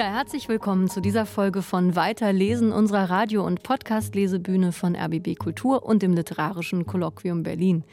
[0.00, 5.84] Ja, herzlich willkommen zu dieser Folge von Weiterlesen unserer Radio- und Podcast-Lesebühne von RBB Kultur
[5.84, 7.84] und dem Literarischen Kolloquium Berlin.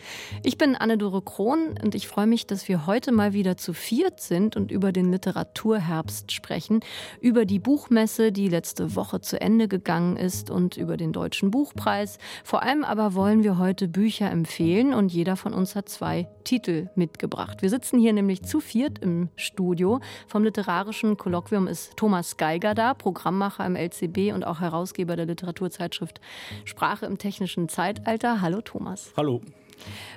[0.41, 4.21] Ich bin Anne-Dore Krohn und ich freue mich, dass wir heute mal wieder zu viert
[4.21, 6.79] sind und über den Literaturherbst sprechen,
[7.19, 12.19] über die Buchmesse, die letzte Woche zu Ende gegangen ist und über den Deutschen Buchpreis.
[12.45, 16.87] Vor allem aber wollen wir heute Bücher empfehlen und jeder von uns hat zwei Titel
[16.95, 17.61] mitgebracht.
[17.61, 19.99] Wir sitzen hier nämlich zu viert im Studio.
[20.29, 26.21] Vom Literarischen Kolloquium ist Thomas Geiger da, Programmmacher im LCB und auch Herausgeber der Literaturzeitschrift
[26.63, 28.39] Sprache im technischen Zeitalter.
[28.39, 29.11] Hallo Thomas.
[29.17, 29.41] Hallo.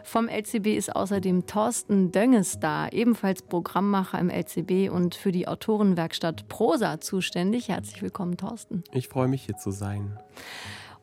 [0.05, 6.49] Vom LCB ist außerdem Thorsten Dönges da, ebenfalls Programmmacher im LCB und für die Autorenwerkstatt
[6.49, 7.69] Prosa zuständig.
[7.69, 8.85] Herzlich willkommen, Thorsten.
[8.93, 10.19] Ich freue mich, hier zu sein.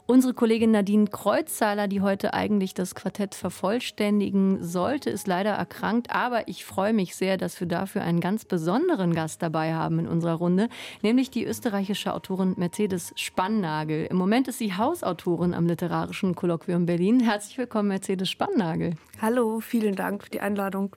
[0.10, 6.12] Unsere Kollegin Nadine Kreuzzahler, die heute eigentlich das Quartett vervollständigen sollte, ist leider erkrankt.
[6.12, 10.08] Aber ich freue mich sehr, dass wir dafür einen ganz besonderen Gast dabei haben in
[10.08, 10.70] unserer Runde,
[11.02, 14.06] nämlich die österreichische Autorin Mercedes Spannagel.
[14.06, 17.20] Im Moment ist sie Hausautorin am Literarischen Kolloquium Berlin.
[17.20, 18.94] Herzlich willkommen, Mercedes Spannagel.
[19.20, 20.96] Hallo, vielen Dank für die Einladung.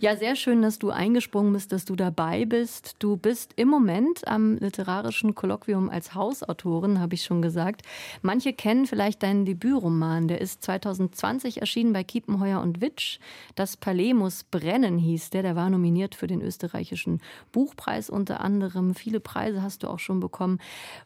[0.00, 2.96] Ja, sehr schön, dass du eingesprungen bist, dass du dabei bist.
[2.98, 7.82] Du bist im Moment am Literarischen Kolloquium als Hausautorin, habe ich schon gesagt.
[8.22, 10.26] Manche kennen vielleicht deinen Debütroman.
[10.26, 13.20] Der ist 2020 erschienen bei Kiepenheuer und Witsch.
[13.54, 15.44] Das Palais muss brennen hieß der.
[15.44, 17.20] Der war nominiert für den österreichischen
[17.52, 18.96] Buchpreis unter anderem.
[18.96, 20.58] Viele Preise hast du auch schon bekommen.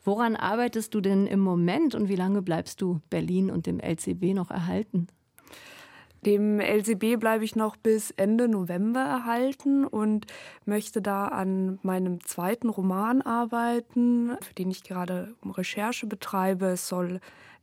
[0.03, 4.33] Woran arbeitest du denn im Moment und wie lange bleibst du Berlin und dem LCB
[4.33, 5.09] noch erhalten?
[6.25, 10.27] Dem LCB bleibe ich noch bis Ende November erhalten und
[10.65, 16.67] möchte da an meinem zweiten Roman arbeiten, für den ich gerade Recherche betreibe.
[16.67, 17.21] Es soll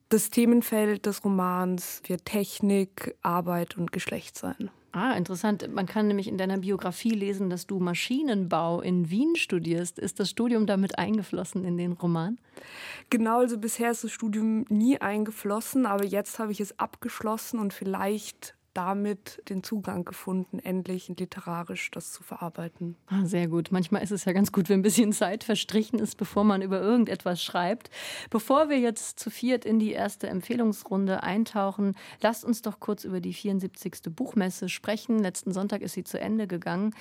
[0.09, 4.69] das Themenfeld des Romans wird Technik, Arbeit und Geschlecht sein.
[4.93, 5.73] Ah, interessant.
[5.73, 9.97] Man kann nämlich in deiner Biografie lesen, dass du Maschinenbau in Wien studierst.
[9.97, 12.37] Ist das Studium damit eingeflossen in den Roman?
[13.09, 17.73] Genau, also bisher ist das Studium nie eingeflossen, aber jetzt habe ich es abgeschlossen und
[17.73, 22.95] vielleicht damit den Zugang gefunden, endlich literarisch das zu verarbeiten.
[23.07, 23.71] Ah, sehr gut.
[23.71, 26.81] Manchmal ist es ja ganz gut, wenn ein bisschen Zeit verstrichen ist, bevor man über
[26.81, 27.89] irgendetwas schreibt.
[28.29, 33.19] Bevor wir jetzt zu viert in die erste Empfehlungsrunde eintauchen, lasst uns doch kurz über
[33.19, 33.93] die 74.
[34.15, 35.19] Buchmesse sprechen.
[35.19, 36.95] Letzten Sonntag ist sie zu Ende gegangen.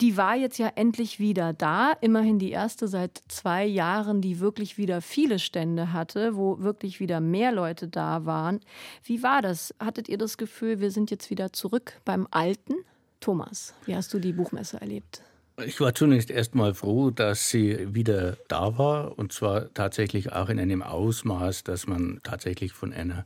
[0.00, 1.92] Die war jetzt ja endlich wieder da.
[2.00, 7.20] Immerhin die erste seit zwei Jahren, die wirklich wieder viele Stände hatte, wo wirklich wieder
[7.20, 8.60] mehr Leute da waren.
[9.04, 9.74] Wie war das?
[9.78, 12.74] Hattet ihr das Gefühl, wir sind jetzt wieder zurück beim Alten?
[13.20, 15.22] Thomas, wie hast du die Buchmesse erlebt?
[15.64, 20.58] Ich war zunächst erstmal froh, dass sie wieder da war und zwar tatsächlich auch in
[20.58, 23.24] einem Ausmaß, dass man tatsächlich von einer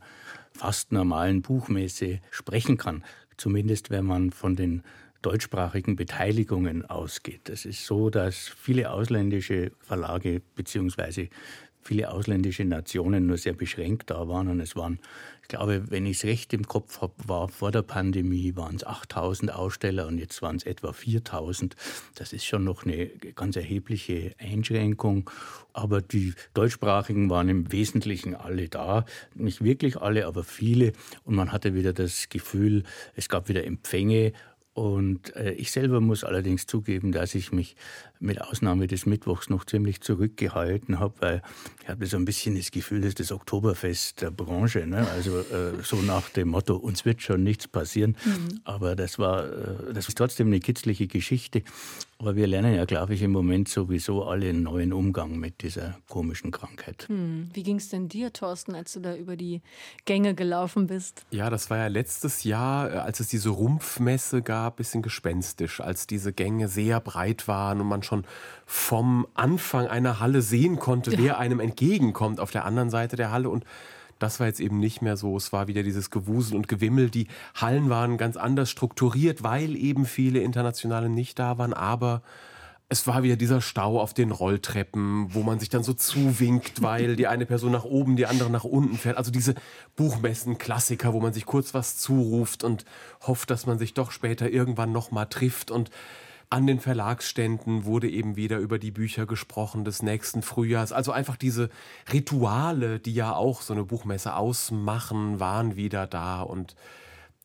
[0.51, 3.03] fast normalen Buchmesse sprechen kann.
[3.37, 4.83] Zumindest wenn man von den
[5.27, 7.49] deutschsprachigen Beteiligungen ausgeht.
[7.49, 11.27] Es ist so, dass viele ausländische Verlage bzw.
[11.81, 14.99] viele ausländische Nationen nur sehr beschränkt da waren und es waren
[15.47, 18.85] ich glaube, wenn ich es recht im Kopf habe, war vor der Pandemie waren es
[18.85, 21.73] 8000 Aussteller und jetzt waren es etwa 4000.
[22.15, 25.29] Das ist schon noch eine ganz erhebliche Einschränkung.
[25.71, 29.05] Aber die Deutschsprachigen waren im Wesentlichen alle da.
[29.35, 30.91] Nicht wirklich alle, aber viele.
[31.23, 32.83] Und man hatte wieder das Gefühl,
[33.15, 34.33] es gab wieder Empfänge
[34.77, 37.75] und äh, ich selber muss allerdings zugeben, dass ich mich
[38.19, 41.41] mit Ausnahme des Mittwochs noch ziemlich zurückgehalten habe, weil
[41.81, 44.85] ich habe so ein bisschen das Gefühl, das ist das Oktoberfest der Branche.
[44.85, 45.07] Ne?
[45.09, 48.15] Also äh, so nach dem Motto, uns wird schon nichts passieren.
[48.23, 48.59] Mhm.
[48.65, 51.63] Aber das war, äh, das ist trotzdem eine kitzliche Geschichte.
[52.19, 55.99] Aber wir lernen ja, glaube ich, im Moment sowieso alle einen neuen Umgang mit dieser
[56.09, 57.05] komischen Krankheit.
[57.07, 57.49] Hm.
[57.53, 59.61] Wie ging es denn dir, Thorsten, als du da über die
[60.05, 61.25] Gänge gelaufen bist?
[61.29, 66.07] Ja, das war ja letztes Jahr, äh, als es diese Rumpfmesse gab, bisschen gespenstisch, als
[66.07, 68.25] diese Gänge sehr breit waren und man schon
[68.65, 71.17] vom Anfang einer Halle sehen konnte, ja.
[71.17, 73.65] wer einem entgegenkommt auf der anderen Seite der Halle und
[74.19, 75.37] das war jetzt eben nicht mehr so.
[75.37, 77.11] Es war wieder dieses Gewusel und Gewimmel.
[77.11, 81.73] Die Hallen waren ganz anders strukturiert, weil eben viele Internationale nicht da waren.
[81.73, 82.23] Aber
[82.89, 87.17] es war wieder dieser Stau auf den Rolltreppen, wo man sich dann so zuwinkt, weil
[87.17, 89.17] die eine Person nach oben, die andere nach unten fährt.
[89.17, 89.55] Also diese
[89.97, 92.85] Buchmessen-Klassiker, wo man sich kurz was zuruft und
[93.21, 95.69] hofft, dass man sich doch später irgendwann nochmal trifft.
[95.69, 95.91] Und
[96.49, 100.93] an den Verlagsständen wurde eben wieder über die Bücher gesprochen des nächsten Frühjahrs.
[100.93, 101.69] Also einfach diese
[102.13, 106.41] Rituale, die ja auch so eine Buchmesse ausmachen, waren wieder da.
[106.41, 106.77] Und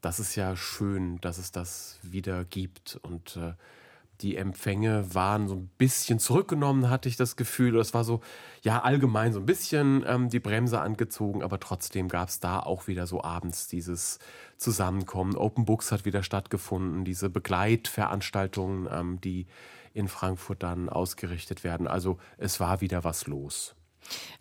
[0.03, 3.00] das ist ja schön, dass es das wieder gibt.
[3.03, 3.55] Und äh,
[4.23, 7.73] die Empfänge waren so ein bisschen zurückgenommen, hatte ich das Gefühl.
[7.73, 8.21] Das war so,
[8.63, 12.87] ja, allgemein so ein bisschen ähm, die Bremse angezogen, aber trotzdem gab es da auch
[12.87, 14.19] wieder so abends dieses
[14.57, 15.37] Zusammenkommen.
[15.37, 19.47] Open Books hat wieder stattgefunden, diese Begleitveranstaltungen, ähm, die
[19.93, 21.87] in Frankfurt dann ausgerichtet werden.
[21.87, 23.75] Also es war wieder was los.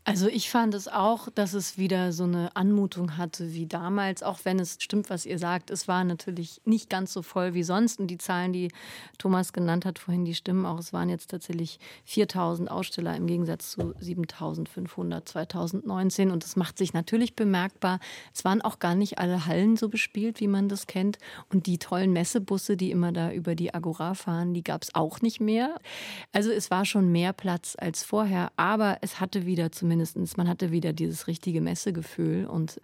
[0.04, 4.40] Also ich fand es auch, dass es wieder so eine Anmutung hatte wie damals, auch
[4.44, 5.70] wenn es stimmt, was ihr sagt.
[5.70, 8.72] Es war natürlich nicht ganz so voll wie sonst und die Zahlen, die
[9.20, 10.80] Thomas genannt hat vorhin, die stimmen auch.
[10.80, 16.94] Es waren jetzt tatsächlich 4000 Aussteller im Gegensatz zu 7500 2019 und das macht sich
[16.94, 18.00] natürlich bemerkbar.
[18.34, 21.20] Es waren auch gar nicht alle Hallen so bespielt, wie man das kennt
[21.54, 25.22] und die tollen Messebusse, die immer da über die Agora fahren, die gab es auch
[25.22, 25.76] nicht mehr.
[26.32, 30.48] Also es war schon mehr Platz als vorher, aber es hatte wieder wieder zumindest, man
[30.48, 32.80] hatte wieder dieses richtige Messegefühl und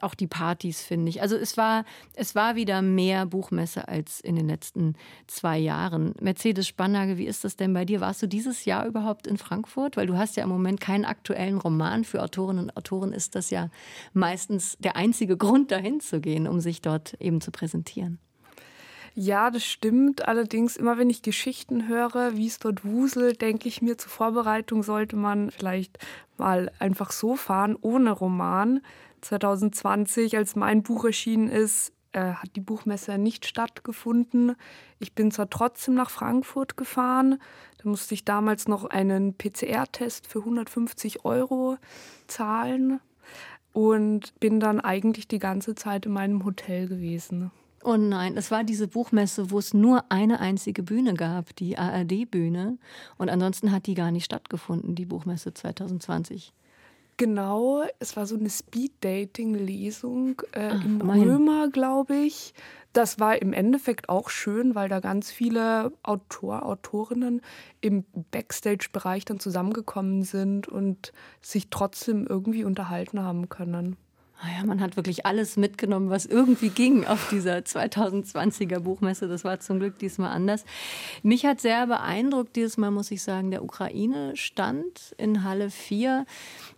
[0.00, 1.22] auch die Partys, finde ich.
[1.22, 1.84] Also es war,
[2.14, 4.94] es war wieder mehr Buchmesse als in den letzten
[5.28, 6.14] zwei Jahren.
[6.20, 8.00] Mercedes Spannage, wie ist das denn bei dir?
[8.00, 9.96] Warst du dieses Jahr überhaupt in Frankfurt?
[9.96, 12.02] Weil du hast ja im Moment keinen aktuellen Roman.
[12.02, 13.70] Für Autorinnen und Autoren ist das ja
[14.12, 18.18] meistens der einzige Grund, dahin zu gehen, um sich dort eben zu präsentieren.
[19.20, 20.28] Ja, das stimmt.
[20.28, 24.84] Allerdings, immer wenn ich Geschichten höre, wie es dort wuselt, denke ich mir, zur Vorbereitung
[24.84, 25.98] sollte man vielleicht
[26.36, 28.80] mal einfach so fahren, ohne Roman.
[29.22, 34.54] 2020, als mein Buch erschienen ist, äh, hat die Buchmesse nicht stattgefunden.
[35.00, 37.40] Ich bin zwar trotzdem nach Frankfurt gefahren,
[37.82, 41.76] da musste ich damals noch einen PCR-Test für 150 Euro
[42.28, 43.00] zahlen
[43.72, 47.50] und bin dann eigentlich die ganze Zeit in meinem Hotel gewesen.
[47.84, 52.78] Oh nein, es war diese Buchmesse, wo es nur eine einzige Bühne gab, die ARD-Bühne.
[53.18, 56.52] Und ansonsten hat die gar nicht stattgefunden, die Buchmesse 2020.
[57.18, 62.54] Genau, es war so eine Speed-Dating-Lesung äh, im Römer, glaube ich.
[62.92, 67.42] Das war im Endeffekt auch schön, weil da ganz viele Autor, Autorinnen
[67.80, 73.96] im Backstage-Bereich dann zusammengekommen sind und sich trotzdem irgendwie unterhalten haben können.
[74.40, 79.26] Naja, man hat wirklich alles mitgenommen, was irgendwie ging auf dieser 2020er Buchmesse.
[79.26, 80.64] Das war zum Glück diesmal anders.
[81.24, 86.24] Mich hat sehr beeindruckt, dieses Mal muss ich sagen, der Ukraine-Stand in Halle 4,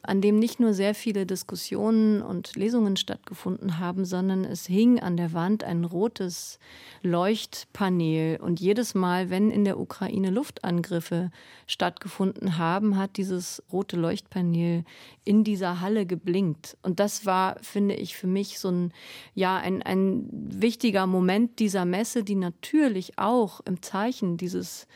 [0.02, 5.18] an dem nicht nur sehr viele Diskussionen und Lesungen stattgefunden haben, sondern es hing an
[5.18, 6.58] der Wand ein rotes
[7.02, 8.40] Leuchtpanel.
[8.40, 11.30] Und jedes Mal, wenn in der Ukraine Luftangriffe
[11.66, 14.84] stattgefunden haben, hat dieses rote Leuchtpanel
[15.24, 16.76] in dieser Halle geblinkt.
[16.82, 18.92] Und das war, finde ich, für mich so ein,
[19.34, 24.86] ja, ein, ein wichtiger Moment dieser Messe, die natürlich auch im Zeichen dieses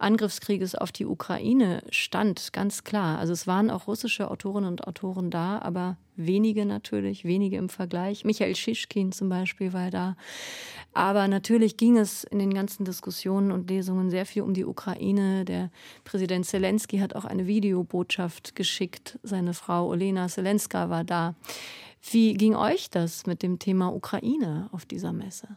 [0.00, 3.18] Angriffskrieges auf die Ukraine stand, ganz klar.
[3.18, 8.24] Also es waren auch russische Autorinnen und Autoren da, aber wenige natürlich, wenige im Vergleich.
[8.24, 10.16] Michael Schischkin zum Beispiel war da.
[10.92, 15.44] Aber natürlich ging es in den ganzen Diskussionen und Lesungen sehr viel um die Ukraine.
[15.44, 15.70] Der
[16.04, 19.18] Präsident Zelensky hat auch eine Videobotschaft geschickt.
[19.22, 21.34] Seine Frau Olena Zelenska war da.
[22.02, 25.48] Wie ging euch das mit dem Thema Ukraine auf dieser Messe?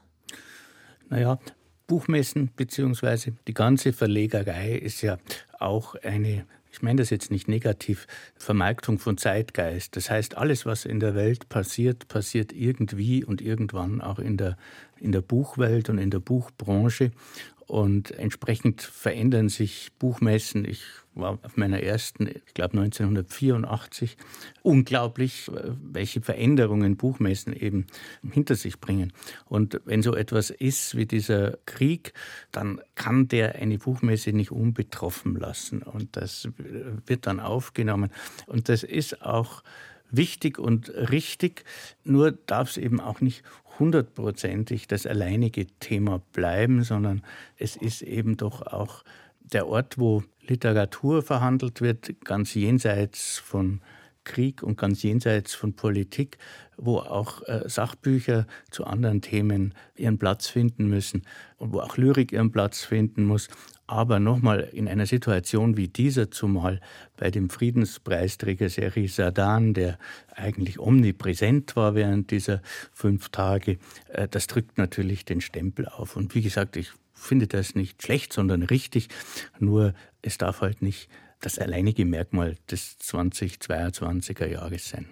[1.09, 1.39] Naja,
[1.87, 5.17] Buchmessen beziehungsweise die ganze Verlegerei ist ja
[5.59, 9.95] auch eine, ich meine das jetzt nicht negativ, Vermarktung von Zeitgeist.
[9.95, 14.57] Das heißt, alles, was in der Welt passiert, passiert irgendwie und irgendwann auch in der,
[14.99, 17.11] in der Buchwelt und in der Buchbranche.
[17.68, 20.65] Und entsprechend verändern sich Buchmessen.
[20.65, 20.83] Ich
[21.15, 24.18] war auf meiner ersten, ich glaube 1984.
[24.62, 25.50] Unglaublich,
[25.81, 27.88] welche Veränderungen Buchmessen eben
[28.30, 29.13] hinter sich bringen.
[29.45, 32.13] Und wenn so etwas ist wie dieser Krieg,
[32.51, 35.84] dann kann der eine Buchmesse nicht unbetroffen lassen.
[35.84, 36.50] Und das
[37.05, 38.12] wird dann aufgenommen.
[38.48, 39.63] Und das ist auch
[40.13, 41.65] wichtig und richtig,
[42.03, 43.43] nur darf es eben auch nicht
[43.80, 47.24] hundertprozentig das alleinige Thema bleiben, sondern
[47.58, 49.03] es ist eben doch auch
[49.39, 53.82] der Ort, wo Literatur verhandelt wird, ganz jenseits von
[54.24, 56.38] Krieg und ganz jenseits von Politik,
[56.77, 61.24] wo auch äh, Sachbücher zu anderen Themen ihren Platz finden müssen
[61.58, 63.50] und wo auch Lyrik ihren Platz finden muss.
[63.93, 66.81] Aber nochmal in einer Situation wie dieser, zumal
[67.15, 70.00] bei dem Friedenspreisträger Seri Sadan, der
[70.35, 76.15] eigentlich omnipräsent war während dieser fünf Tage, äh, das drückt natürlich den Stempel auf.
[76.15, 79.09] Und wie gesagt, ich finde das nicht schlecht, sondern richtig.
[79.59, 81.07] Nur es darf halt nicht
[81.41, 85.05] das alleinige Merkmal des 2022er Jahres sein.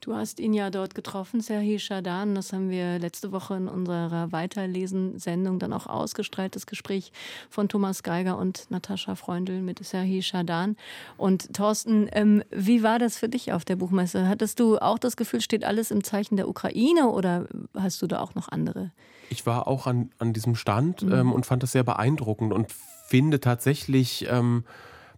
[0.00, 2.34] Du hast ihn ja dort getroffen, Serhi Shadan.
[2.34, 7.12] Das haben wir letzte Woche in unserer Weiterlesen-Sendung dann auch ausgestrahlt, das Gespräch
[7.48, 10.76] von Thomas Geiger und Natascha Freundl mit Serhi Shadan.
[11.16, 14.26] Und Thorsten, ähm, wie war das für dich auf der Buchmesse?
[14.26, 18.20] Hattest du auch das Gefühl, steht alles im Zeichen der Ukraine oder hast du da
[18.20, 18.90] auch noch andere?
[19.30, 21.12] Ich war auch an, an diesem Stand mhm.
[21.12, 22.72] ähm, und fand das sehr beeindruckend und
[23.06, 24.64] finde tatsächlich, ähm,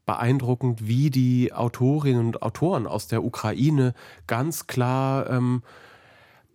[0.07, 3.95] beeindruckend, wie die Autorinnen und Autoren aus der Ukraine
[4.27, 5.63] ganz klar ähm,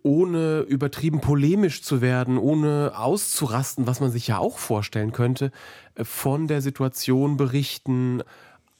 [0.02, 5.50] ohne übertrieben polemisch zu werden, ohne auszurasten, was man sich ja auch vorstellen könnte,
[5.94, 8.22] äh, von der Situation berichten,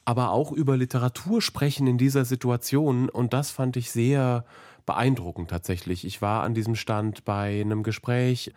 [0.05, 3.09] aber auch über Literatur sprechen in dieser Situation.
[3.09, 4.45] Und das fand ich sehr
[4.87, 6.05] beeindruckend tatsächlich.
[6.05, 8.53] Ich war an diesem Stand bei einem Gespräch,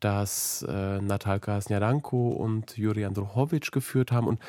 [0.00, 4.26] das äh, Natalka Snjadanko und Juri Andruchowitsch geführt haben.
[4.26, 4.40] Und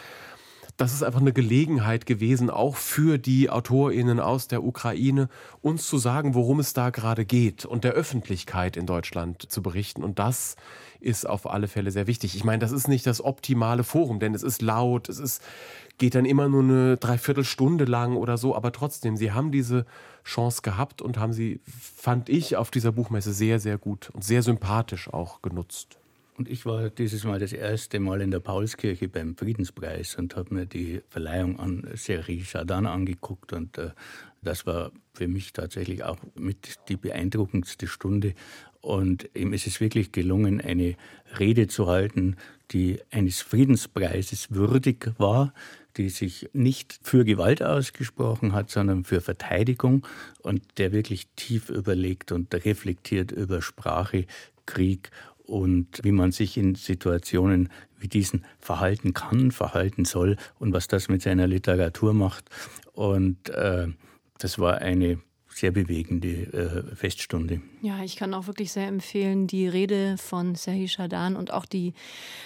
[0.80, 5.28] das ist einfach eine Gelegenheit gewesen, auch für die AutorInnen aus der Ukraine,
[5.62, 10.04] uns zu sagen, worum es da gerade geht und der Öffentlichkeit in Deutschland zu berichten.
[10.04, 10.56] Und das
[11.02, 12.34] ist auf alle Fälle sehr wichtig.
[12.34, 15.42] Ich meine, das ist nicht das optimale Forum, denn es ist laut, es ist,
[15.98, 19.86] geht dann immer nur eine Dreiviertelstunde lang oder so, aber trotzdem, sie haben diese
[20.24, 24.44] Chance gehabt und haben sie, fand ich, auf dieser Buchmesse sehr, sehr gut und sehr
[24.44, 25.99] sympathisch auch genutzt.
[26.40, 30.56] Und ich war dieses Mal das erste Mal in der Paulskirche beim Friedenspreis und habe
[30.56, 33.52] mir die Verleihung an Seri Chardin angeguckt.
[33.52, 33.90] Und äh,
[34.42, 38.36] das war für mich tatsächlich auch mit die beeindruckendste Stunde.
[38.80, 40.96] Und ihm ist es wirklich gelungen, eine
[41.38, 42.38] Rede zu halten,
[42.72, 45.54] die eines Friedenspreises würdig war,
[45.98, 50.08] die sich nicht für Gewalt ausgesprochen hat, sondern für Verteidigung
[50.42, 54.26] und der wirklich tief überlegt und reflektiert über Sprache,
[54.66, 55.10] Krieg
[55.50, 61.10] und wie man sich in Situationen wie diesen verhalten kann, verhalten soll und was das
[61.10, 62.50] mit seiner Literatur macht.
[62.94, 63.88] Und äh,
[64.38, 65.20] das war eine
[65.60, 67.62] sehr bewegende äh, Feststunde.
[67.82, 71.94] Ja, ich kann auch wirklich sehr empfehlen, die Rede von Serhi Shadan und auch die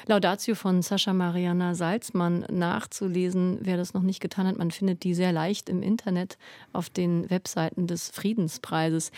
[0.05, 4.58] Laudatio von Sascha Mariana Salzmann nachzulesen, wer das noch nicht getan hat.
[4.58, 6.38] Man findet die sehr leicht im Internet
[6.72, 9.12] auf den Webseiten des Friedenspreises.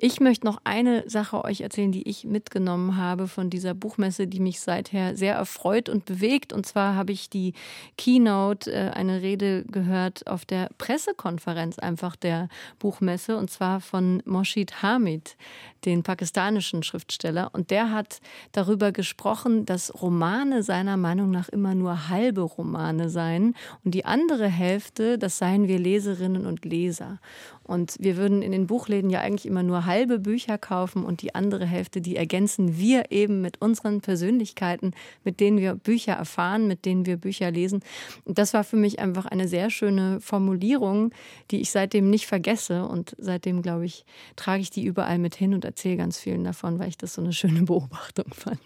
[0.00, 4.40] Ich möchte noch eine Sache euch erzählen, die ich mitgenommen habe von dieser Buchmesse, die
[4.40, 6.52] mich seither sehr erfreut und bewegt.
[6.52, 7.52] Und zwar habe ich die
[7.96, 14.82] Keynote, äh, eine Rede gehört auf der Pressekonferenz einfach der Buchmesse und zwar von Moshid
[14.82, 15.36] Hamid,
[15.84, 17.50] den pakistanischen Schriftsteller.
[17.52, 18.20] Und der hat
[18.52, 24.46] darüber gesprochen, dass Romane seiner Meinung nach immer nur halbe Romane seien und die andere
[24.46, 27.18] Hälfte, das seien wir Leserinnen und Leser.
[27.64, 31.34] Und wir würden in den Buchläden ja eigentlich immer nur halbe Bücher kaufen und die
[31.34, 34.92] andere Hälfte, die ergänzen wir eben mit unseren Persönlichkeiten,
[35.24, 37.80] mit denen wir Bücher erfahren, mit denen wir Bücher lesen.
[38.24, 41.12] Und das war für mich einfach eine sehr schöne Formulierung,
[41.50, 42.86] die ich seitdem nicht vergesse.
[42.86, 44.04] Und seitdem, glaube ich,
[44.36, 47.22] trage ich die überall mit hin und erzähle ganz vielen davon, weil ich das so
[47.22, 48.60] eine schöne Beobachtung fand.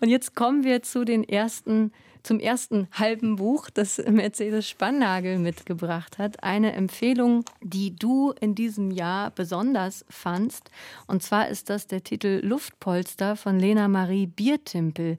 [0.00, 1.92] Und jetzt kommen wir zu den ersten
[2.24, 6.42] zum ersten halben Buch, das Mercedes Spannagel mitgebracht hat.
[6.42, 10.68] Eine Empfehlung, die du in diesem Jahr besonders fandst.
[11.06, 15.18] Und zwar ist das der Titel Luftpolster von Lena Marie Biertimpel.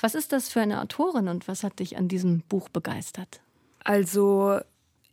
[0.00, 3.40] Was ist das für eine Autorin und was hat dich an diesem Buch begeistert?
[3.84, 4.58] Also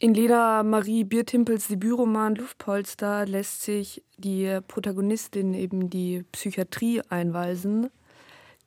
[0.06, 7.90] in Lena Marie Biertimpels Debütroman Luftpolster lässt sich die Protagonistin eben die Psychiatrie einweisen.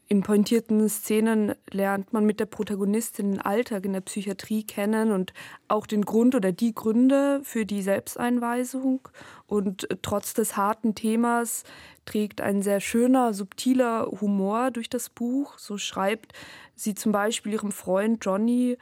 [0.08, 5.32] In pointierten Szenen lernt man mit der Protagonistin den Alltag in der Psychiatrie kennen und
[5.68, 9.08] auch den Grund oder die Gründe für die Selbsteinweisung.
[9.46, 11.62] Und trotz des harten Themas
[12.04, 15.56] trägt ein sehr schöner, subtiler Humor durch das Buch.
[15.56, 16.32] So schreibt
[16.74, 18.76] sie zum Beispiel ihrem Freund Johnny,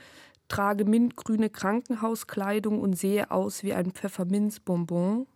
[0.49, 5.27] trage mintgrüne Krankenhauskleidung und sehe aus wie ein Pfefferminzbonbon.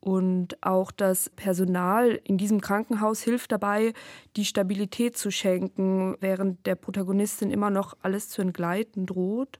[0.00, 3.92] Und auch das Personal in diesem Krankenhaus hilft dabei,
[4.36, 9.58] die Stabilität zu schenken, während der Protagonistin immer noch alles zu entgleiten droht.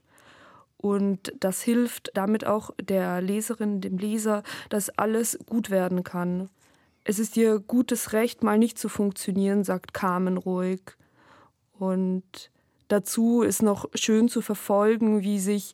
[0.77, 6.49] Und das hilft damit auch der Leserin, dem Leser, dass alles gut werden kann.
[7.03, 10.81] Es ist ihr gutes Recht, mal nicht zu funktionieren, sagt Carmen ruhig.
[11.77, 12.49] Und
[12.89, 15.73] dazu ist noch schön zu verfolgen, wie sich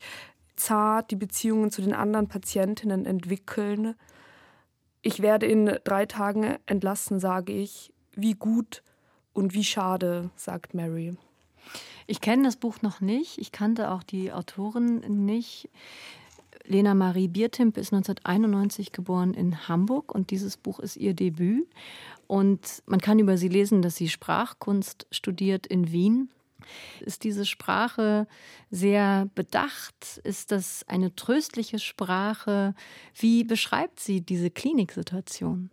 [0.55, 3.95] zart die Beziehungen zu den anderen Patientinnen entwickeln
[5.05, 7.93] ich werde in drei Tagen entlassen, sage ich.
[8.15, 8.81] Wie gut
[9.33, 11.15] und wie schade, sagt Mary.
[12.07, 13.37] Ich kenne das Buch noch nicht.
[13.37, 15.69] Ich kannte auch die Autorin nicht.
[16.63, 21.67] Lena Marie Biertimp ist 1991 geboren in Hamburg und dieses Buch ist ihr Debüt.
[22.25, 26.29] Und man kann über sie lesen, dass sie Sprachkunst studiert in Wien
[27.01, 28.27] Ist diese Sprache
[28.71, 30.19] sehr bedacht?
[30.23, 32.75] Ist das eine tröstliche Sprache?
[33.13, 35.69] Wie beschreibt sie diese Kliniksituation?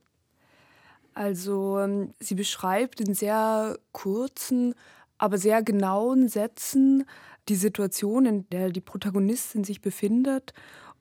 [1.14, 4.74] Also ähm, sie beschreibt in sehr kurzen,
[5.18, 7.04] aber sehr genauen Sätzen
[7.48, 10.52] die Situation, in der die Protagonistin sich befindet.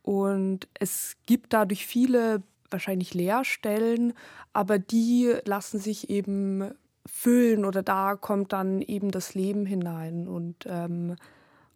[0.02, 4.14] Und es gibt dadurch viele wahrscheinlich Leerstellen,
[4.54, 6.72] aber die lassen sich eben
[7.05, 10.27] füllen oder da kommt dann eben das Leben hinein.
[10.27, 11.15] Und, ähm,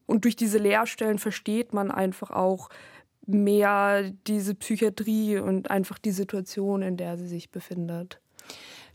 [0.05, 2.69] und durch diese Leerstellen versteht man einfach auch
[3.25, 8.19] mehr diese Psychiatrie und einfach die Situation, in der sie sich befindet.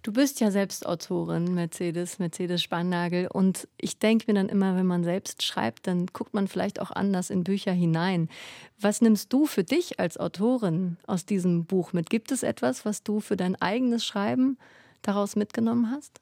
[0.03, 3.27] Du bist ja selbst Autorin, Mercedes, Mercedes Spannagel.
[3.27, 6.91] Und ich denke mir dann immer, wenn man selbst schreibt, dann guckt man vielleicht auch
[6.91, 8.31] anders in Bücher hinein.
[8.81, 12.09] Was nimmst du für dich als Autorin aus diesem Buch mit?
[12.09, 14.57] Gibt es etwas, was du für dein eigenes Schreiben
[15.03, 16.21] daraus mitgenommen hast?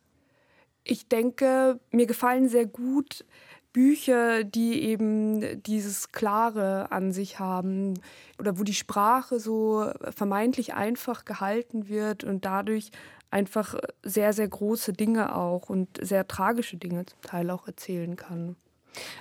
[0.85, 3.25] Ich denke, mir gefallen sehr gut
[3.73, 7.95] Bücher, die eben dieses Klare an sich haben
[8.39, 12.91] oder wo die Sprache so vermeintlich einfach gehalten wird und dadurch
[13.31, 18.57] einfach sehr, sehr große Dinge auch und sehr tragische Dinge zum Teil auch erzählen kann.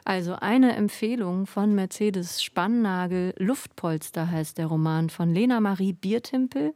[0.05, 6.73] Also eine Empfehlung von Mercedes Spannnagel Luftpolster heißt der Roman von Lena Marie Biertimpel,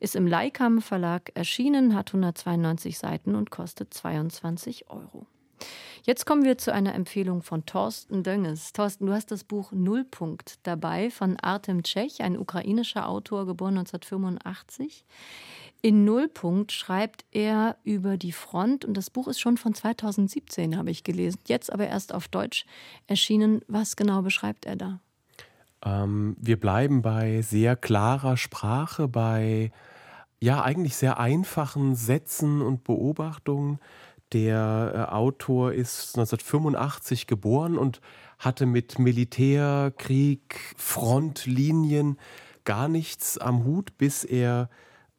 [0.00, 5.26] ist im Leikam Verlag erschienen, hat 192 Seiten und kostet 22 Euro.
[6.06, 8.74] Jetzt kommen wir zu einer Empfehlung von Thorsten Dönges.
[8.74, 15.06] Thorsten, du hast das Buch Nullpunkt dabei von Artem Tschech, ein ukrainischer Autor, geboren 1985.
[15.84, 20.90] In Nullpunkt schreibt er über die Front und das Buch ist schon von 2017, habe
[20.90, 22.64] ich gelesen, jetzt aber erst auf Deutsch
[23.06, 23.60] erschienen.
[23.68, 25.00] Was genau beschreibt er da?
[25.84, 29.72] Ähm, wir bleiben bei sehr klarer Sprache, bei
[30.40, 33.78] ja eigentlich sehr einfachen Sätzen und Beobachtungen.
[34.32, 38.00] Der äh, Autor ist 1985 geboren und
[38.38, 42.18] hatte mit Militär, Krieg, Frontlinien
[42.64, 44.70] gar nichts am Hut, bis er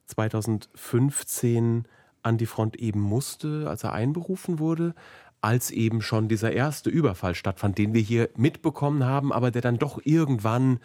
[0.06, 1.86] 2015
[2.24, 4.96] an die Front eben musste, als er einberufen wurde,
[5.46, 9.78] als eben schon dieser erste Überfall stattfand, den wir hier mitbekommen haben, aber der dann
[9.78, 10.80] doch irgendwann,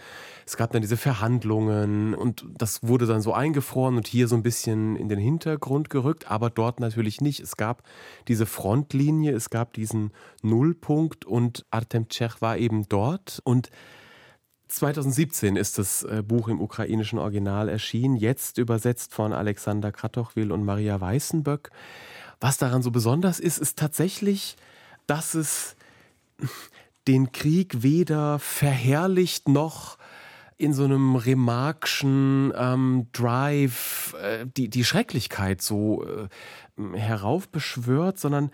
[0.45, 4.43] es gab dann diese Verhandlungen und das wurde dann so eingefroren und hier so ein
[4.43, 7.41] bisschen in den Hintergrund gerückt, aber dort natürlich nicht.
[7.41, 7.85] Es gab
[8.29, 10.13] diese Frontlinie, es gab diesen
[10.43, 13.71] Nullpunkt und Artem Tschech war eben dort und
[14.73, 20.65] 2017 ist das äh, Buch im ukrainischen Original erschienen, jetzt übersetzt von Alexander Kratochwil und
[20.65, 21.71] Maria Weißenböck.
[22.41, 24.57] Was daran so besonders ist, ist tatsächlich,
[25.07, 25.77] dass es
[27.09, 29.99] den Krieg weder verherrlicht noch
[30.57, 36.29] in so einem remarkschen ähm, Drive äh, die, die Schrecklichkeit so äh,
[36.99, 38.51] heraufbeschwört, sondern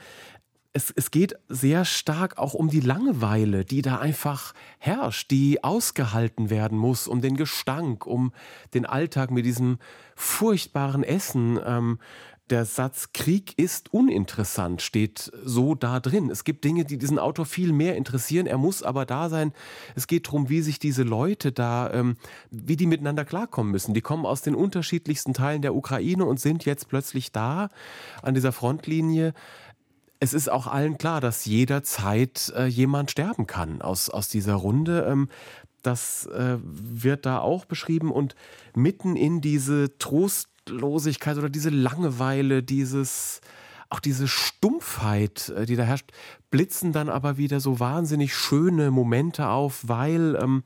[0.77, 6.51] es, es geht sehr stark auch um die Langeweile, die da einfach herrscht, die ausgehalten
[6.51, 8.33] werden muss, um den Gestank, um
[8.75, 9.79] den Alltag mit diesem
[10.15, 11.59] furchtbaren Essen.
[11.65, 11.99] Ähm,
[12.51, 16.31] der Satz Krieg ist uninteressant steht so da drin.
[16.31, 18.47] Es gibt Dinge, die diesen Autor viel mehr interessieren.
[18.47, 19.53] Er muss aber da sein.
[19.97, 22.17] Es geht darum, wie sich diese Leute da, ähm,
[22.51, 23.95] wie die miteinander klarkommen müssen.
[23.95, 27.69] Die kommen aus den unterschiedlichsten Teilen der Ukraine und sind jetzt plötzlich da
[28.23, 29.35] an dieser Frontlinie
[30.21, 35.07] es ist auch allen klar, dass jederzeit äh, jemand sterben kann aus, aus dieser Runde.
[35.09, 35.29] Ähm,
[35.83, 38.35] das äh, wird da auch beschrieben und
[38.75, 43.41] mitten in diese Trostlosigkeit oder diese Langeweile, dieses
[43.89, 46.11] auch diese Stumpfheit, äh, die da herrscht,
[46.51, 50.65] blitzen dann aber wieder so wahnsinnig schöne Momente auf, weil ähm,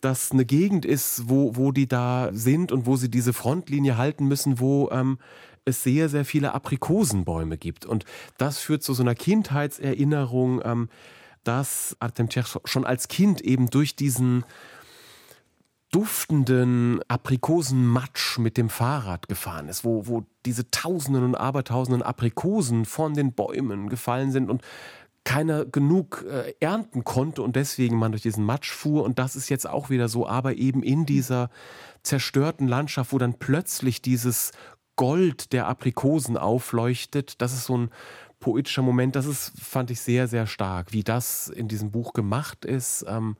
[0.00, 4.26] das eine Gegend ist, wo, wo die da sind und wo sie diese Frontlinie halten
[4.26, 5.18] müssen, wo ähm,
[5.68, 7.86] es sehr, sehr viele Aprikosenbäume gibt.
[7.86, 8.04] Und
[8.36, 10.88] das führt zu so einer Kindheitserinnerung, ähm,
[11.44, 14.44] dass Artem Tschech schon als Kind eben durch diesen
[15.90, 23.14] duftenden Aprikosenmatsch mit dem Fahrrad gefahren ist, wo, wo diese Tausenden und Abertausenden Aprikosen von
[23.14, 24.62] den Bäumen gefallen sind und
[25.24, 29.04] keiner genug äh, ernten konnte und deswegen man durch diesen Matsch fuhr.
[29.04, 31.50] Und das ist jetzt auch wieder so, aber eben in dieser
[32.02, 34.52] zerstörten Landschaft, wo dann plötzlich dieses
[34.98, 37.40] Gold der Aprikosen aufleuchtet.
[37.40, 37.90] Das ist so ein
[38.40, 39.14] poetischer Moment.
[39.16, 43.06] Das ist, fand ich sehr, sehr stark, wie das in diesem Buch gemacht ist.
[43.08, 43.36] Ähm,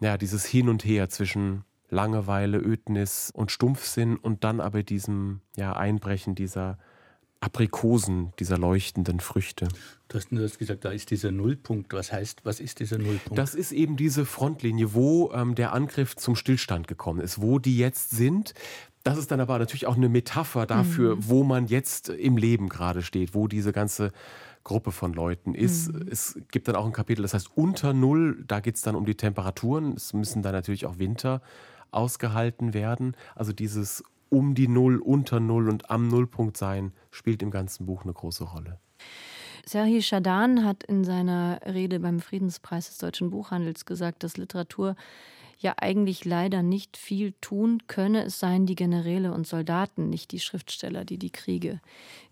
[0.00, 5.72] ja, dieses Hin und Her zwischen Langeweile, Ödnis und Stumpfsinn und dann aber diesem ja,
[5.72, 6.78] Einbrechen dieser
[7.44, 9.68] Aprikosen, dieser leuchtenden Früchte.
[10.08, 11.92] Du hast, du hast gesagt, da ist dieser Nullpunkt.
[11.92, 13.38] Was heißt, was ist dieser Nullpunkt?
[13.38, 17.76] Das ist eben diese Frontlinie, wo ähm, der Angriff zum Stillstand gekommen ist, wo die
[17.76, 18.54] jetzt sind.
[19.02, 21.28] Das ist dann aber natürlich auch eine Metapher dafür, mhm.
[21.28, 24.12] wo man jetzt im Leben gerade steht, wo diese ganze
[24.62, 25.92] Gruppe von Leuten ist.
[25.92, 26.08] Mhm.
[26.10, 29.04] Es gibt dann auch ein Kapitel, das heißt unter Null, da geht es dann um
[29.04, 29.92] die Temperaturen.
[29.92, 31.42] Es müssen dann natürlich auch Winter
[31.90, 33.14] ausgehalten werden.
[33.34, 34.02] Also dieses
[34.34, 38.44] um die Null, unter Null und am Nullpunkt sein spielt im ganzen Buch eine große
[38.44, 38.78] Rolle.
[39.64, 44.96] Serhi Shadan hat in seiner Rede beim Friedenspreis des deutschen Buchhandels gesagt, dass Literatur
[45.58, 48.24] ja eigentlich leider nicht viel tun könne.
[48.24, 51.80] Es seien die Generäle und Soldaten, nicht die Schriftsteller, die die Kriege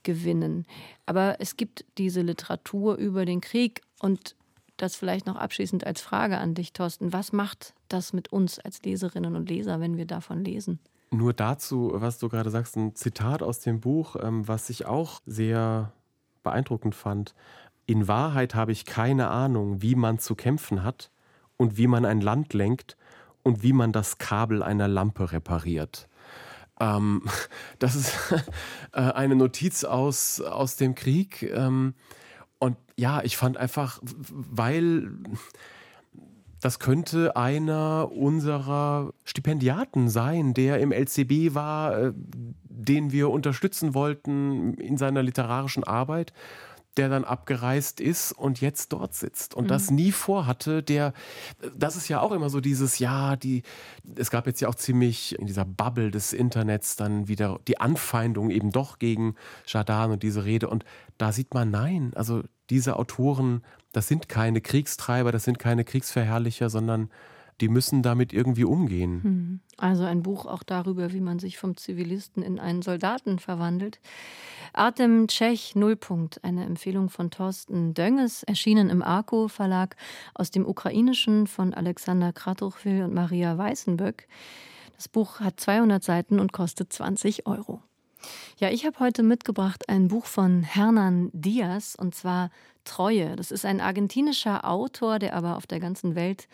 [0.03, 0.67] gewinnen.
[1.07, 4.35] Aber es gibt diese Literatur über den Krieg und
[4.77, 7.13] das vielleicht noch abschließend als Frage an dich, Thorsten.
[7.13, 10.81] Was macht das mit uns als Leserinnen und Leser, wenn wir davon lesen?
[11.13, 15.21] Nur dazu, was du gerade sagst, ein Zitat aus dem Buch, ähm, was ich auch
[15.27, 15.93] sehr
[16.43, 17.35] beeindruckend fand.
[17.85, 21.11] In Wahrheit habe ich keine Ahnung, wie man zu kämpfen hat
[21.59, 22.97] und wie man ein Land lenkt
[23.43, 26.09] und wie man das Kabel einer Lampe repariert.
[26.81, 27.23] Ähm,
[27.79, 28.17] das ist
[28.93, 31.43] äh, eine Notiz aus, aus dem Krieg.
[31.43, 31.93] Ähm,
[32.59, 35.13] und ja, ich fand einfach, weil
[36.63, 44.75] das könnte einer unserer Stipendiaten sein, der im LCB war, äh, den wir unterstützen wollten
[44.75, 46.33] in seiner literarischen Arbeit
[46.97, 49.69] der dann abgereist ist und jetzt dort sitzt und mhm.
[49.69, 51.13] das nie vorhatte, der,
[51.75, 53.63] das ist ja auch immer so dieses, ja, die,
[54.17, 58.51] es gab jetzt ja auch ziemlich in dieser Bubble des Internets dann wieder die Anfeindung
[58.51, 60.85] eben doch gegen Jadan und diese Rede und
[61.19, 66.71] da sieht man, nein, also diese Autoren, das sind keine Kriegstreiber, das sind keine Kriegsverherrlicher,
[66.71, 67.11] sondern
[67.61, 69.21] die müssen damit irgendwie umgehen.
[69.23, 69.61] Mhm.
[69.77, 74.01] Also ein Buch auch darüber, wie man sich vom Zivilisten in einen Soldaten verwandelt.
[74.73, 79.97] Artem Tschech Nullpunkt, eine Empfehlung von Thorsten Dönges, erschienen im Arco Verlag
[80.35, 84.29] aus dem Ukrainischen von Alexander Kratuchwil und Maria Weißenböck.
[84.97, 87.83] Das Buch hat 200 Seiten und kostet 20 Euro.
[88.59, 92.51] Ja, ich habe heute mitgebracht ein Buch von Hernan Diaz und zwar
[92.85, 93.37] Treue.
[93.37, 96.49] Das ist ein argentinischer Autor, der aber auf der ganzen Welt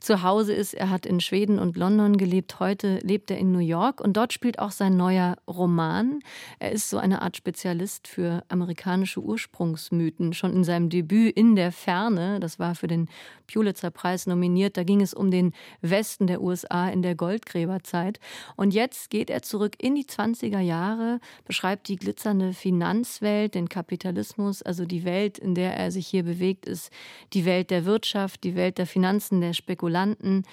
[0.00, 0.74] zu Hause ist.
[0.74, 2.60] Er hat in Schweden und London gelebt.
[2.60, 6.20] Heute lebt er in New York und dort spielt auch sein neuer Roman.
[6.58, 10.32] Er ist so eine Art Spezialist für amerikanische Ursprungsmythen.
[10.32, 13.08] Schon in seinem Debüt In der Ferne, das war für den
[13.52, 18.18] Pulitzer-Preis nominiert, da ging es um den Westen der USA in der Goldgräberzeit.
[18.56, 24.62] Und jetzt geht er zurück in die 20er Jahre, beschreibt die glitzernde Finanzwelt, den Kapitalismus,
[24.62, 26.90] also die Welt, in der der er sich hier bewegt, ist
[27.32, 30.44] die Welt der Wirtschaft, die Welt der Finanzen, der Spekulanten.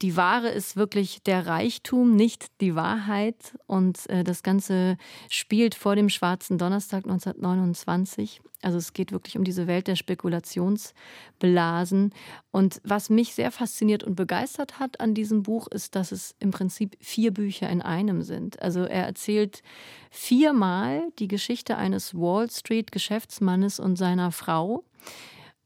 [0.00, 3.58] Die Ware ist wirklich der Reichtum, nicht die Wahrheit.
[3.66, 4.96] Und äh, das Ganze
[5.28, 8.40] spielt vor dem Schwarzen Donnerstag 1929.
[8.62, 12.14] Also es geht wirklich um diese Welt der Spekulationsblasen.
[12.52, 16.52] Und was mich sehr fasziniert und begeistert hat an diesem Buch, ist, dass es im
[16.52, 18.62] Prinzip vier Bücher in einem sind.
[18.62, 19.64] Also er erzählt
[20.10, 24.84] viermal die Geschichte eines Wall Street-Geschäftsmannes und seiner Frau.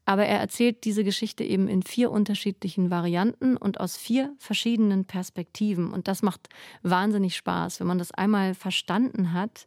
[0.05, 5.93] Aber er erzählt diese Geschichte eben in vier unterschiedlichen Varianten und aus vier verschiedenen Perspektiven.
[5.93, 6.49] Und das macht
[6.81, 9.65] wahnsinnig Spaß, wenn man das einmal verstanden hat,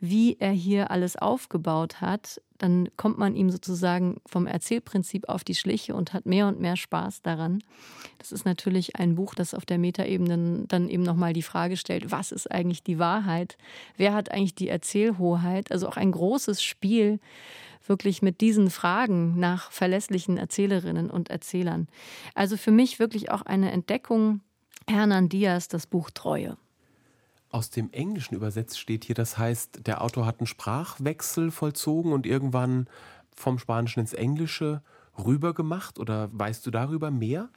[0.00, 2.40] wie er hier alles aufgebaut hat.
[2.56, 6.76] Dann kommt man ihm sozusagen vom Erzählprinzip auf die Schliche und hat mehr und mehr
[6.76, 7.62] Spaß daran.
[8.18, 12.10] Das ist natürlich ein Buch, das auf der Metaebene dann eben nochmal die Frage stellt,
[12.10, 13.58] was ist eigentlich die Wahrheit?
[13.96, 15.72] Wer hat eigentlich die Erzählhoheit?
[15.72, 17.18] Also auch ein großes Spiel
[17.86, 21.88] wirklich mit diesen Fragen nach verlässlichen Erzählerinnen und Erzählern.
[22.34, 24.40] Also für mich wirklich auch eine Entdeckung.
[24.88, 26.56] Hernan Diaz, das Buch Treue.
[27.50, 32.26] Aus dem Englischen übersetzt steht hier, das heißt, der Autor hat einen Sprachwechsel vollzogen und
[32.26, 32.88] irgendwann
[33.34, 34.82] vom Spanischen ins Englische
[35.18, 37.48] rübergemacht oder weißt du darüber mehr?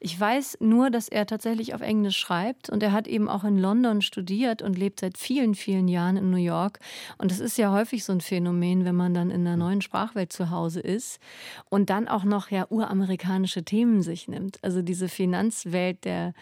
[0.00, 3.58] Ich weiß nur, dass er tatsächlich auf Englisch schreibt und er hat eben auch in
[3.58, 6.80] London studiert und lebt seit vielen, vielen Jahren in New York.
[7.18, 10.32] Und das ist ja häufig so ein Phänomen, wenn man dann in einer neuen Sprachwelt
[10.32, 11.20] zu Hause ist
[11.70, 14.58] und dann auch noch ja uramerikanische Themen sich nimmt.
[14.62, 16.34] Also diese Finanzwelt der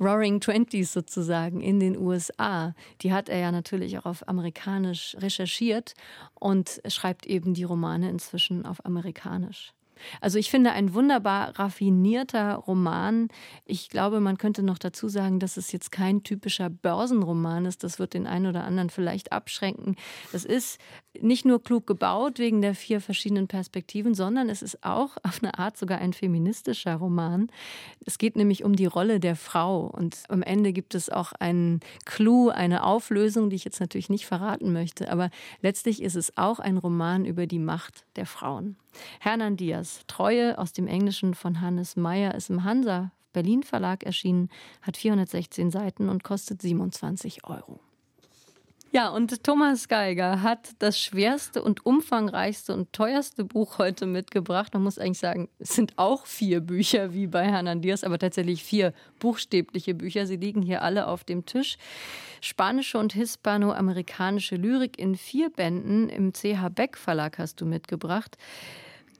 [0.00, 2.74] Roaring Twenties sozusagen in den USA.
[3.02, 5.94] Die hat er ja natürlich auch auf amerikanisch recherchiert
[6.34, 9.72] und schreibt eben die Romane inzwischen auf amerikanisch.
[10.20, 13.28] Also ich finde ein wunderbar raffinierter Roman.
[13.64, 17.84] Ich glaube, man könnte noch dazu sagen, dass es jetzt kein typischer Börsenroman ist.
[17.84, 19.96] Das wird den einen oder anderen vielleicht abschränken.
[20.32, 20.78] Es ist
[21.20, 25.58] nicht nur klug gebaut wegen der vier verschiedenen Perspektiven, sondern es ist auch auf eine
[25.58, 27.50] Art sogar ein feministischer Roman.
[28.06, 31.80] Es geht nämlich um die Rolle der Frau und am Ende gibt es auch einen
[32.04, 36.58] Clou, eine Auflösung, die ich jetzt natürlich nicht verraten möchte, aber letztlich ist es auch
[36.58, 38.76] ein Roman über die Macht der Frauen.
[39.20, 44.50] Hernan Diaz, Treue aus dem Englischen von Hannes Meyer, ist im Hansa Berlin Verlag erschienen,
[44.82, 47.80] hat 416 Seiten und kostet 27 Euro.
[48.94, 54.74] Ja, und Thomas Geiger hat das schwerste und umfangreichste und teuerste Buch heute mitgebracht.
[54.74, 58.62] Man muss eigentlich sagen, es sind auch vier Bücher wie bei Herrn Diaz, aber tatsächlich
[58.62, 60.26] vier buchstäbliche Bücher.
[60.26, 61.78] Sie liegen hier alle auf dem Tisch.
[62.42, 68.36] Spanische und hispanoamerikanische Lyrik in vier Bänden im CH Beck Verlag hast du mitgebracht.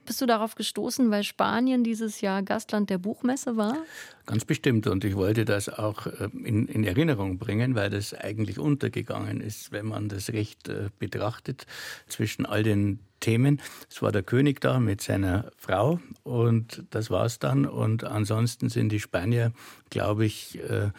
[0.05, 3.77] Bist du darauf gestoßen, weil Spanien dieses Jahr Gastland der Buchmesse war?
[4.25, 4.87] Ganz bestimmt.
[4.87, 9.71] Und ich wollte das auch äh, in, in Erinnerung bringen, weil das eigentlich untergegangen ist,
[9.71, 11.65] wenn man das Recht äh, betrachtet
[12.07, 13.61] zwischen all den Themen.
[13.89, 17.65] Es war der König da mit seiner Frau und das war's dann.
[17.65, 19.53] Und ansonsten sind die Spanier,
[19.89, 20.91] glaube ich, äh,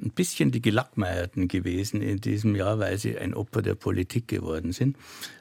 [0.00, 4.72] ein bisschen die Gelackmeierten gewesen in diesem Jahr, weil sie ein Opfer der Politik geworden
[4.72, 4.96] sind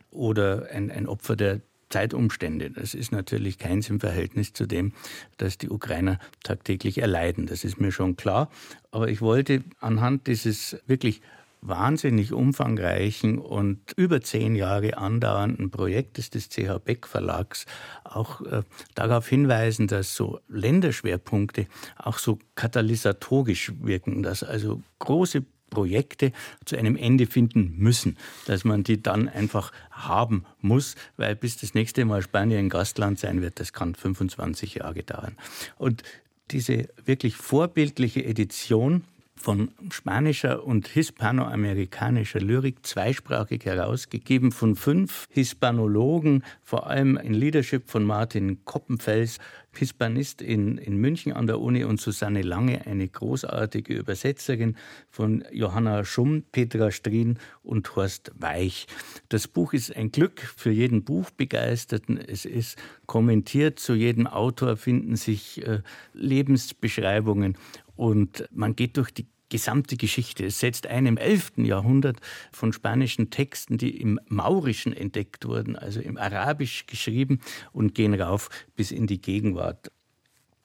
[0.09, 2.71] oder ein, ein Opfer der Zeitumstände.
[2.71, 4.93] Das ist natürlich keins im Verhältnis zu dem,
[5.37, 7.45] dass die Ukrainer tagtäglich erleiden.
[7.45, 8.49] Das ist mir schon klar.
[8.91, 11.21] Aber ich wollte anhand dieses wirklich
[11.61, 17.67] wahnsinnig umfangreichen und über zehn Jahre andauernden Projektes des CH Beck Verlags
[18.03, 18.63] auch äh,
[18.95, 26.31] darauf hinweisen, dass so Länderschwerpunkte auch so katalysatorisch wirken, dass also große Projekte
[26.65, 31.73] zu einem Ende finden müssen, dass man die dann einfach haben muss, weil bis das
[31.73, 35.35] nächste Mal Spanien Gastland sein wird, das kann 25 Jahre dauern.
[35.79, 36.03] Und
[36.51, 39.03] diese wirklich vorbildliche Edition
[39.41, 48.03] von spanischer und hispanoamerikanischer Lyrik zweisprachig herausgegeben von fünf Hispanologen, vor allem in Leadership von
[48.03, 49.39] Martin Koppenfels,
[49.73, 54.75] Hispanist in, in München an der Uni und Susanne Lange, eine großartige Übersetzerin
[55.09, 58.87] von Johanna Schumm, Petra Strien und Horst Weich.
[59.29, 62.17] Das Buch ist ein Glück für jeden Buchbegeisterten.
[62.17, 65.79] Es ist kommentiert, zu jedem Autor finden sich äh,
[66.13, 67.55] Lebensbeschreibungen
[68.01, 70.43] und man geht durch die gesamte Geschichte.
[70.43, 71.51] Es setzt ein im 11.
[71.57, 72.17] Jahrhundert
[72.51, 77.41] von spanischen Texten, die im Maurischen entdeckt wurden, also im Arabisch geschrieben
[77.73, 79.91] und gehen rauf bis in die Gegenwart.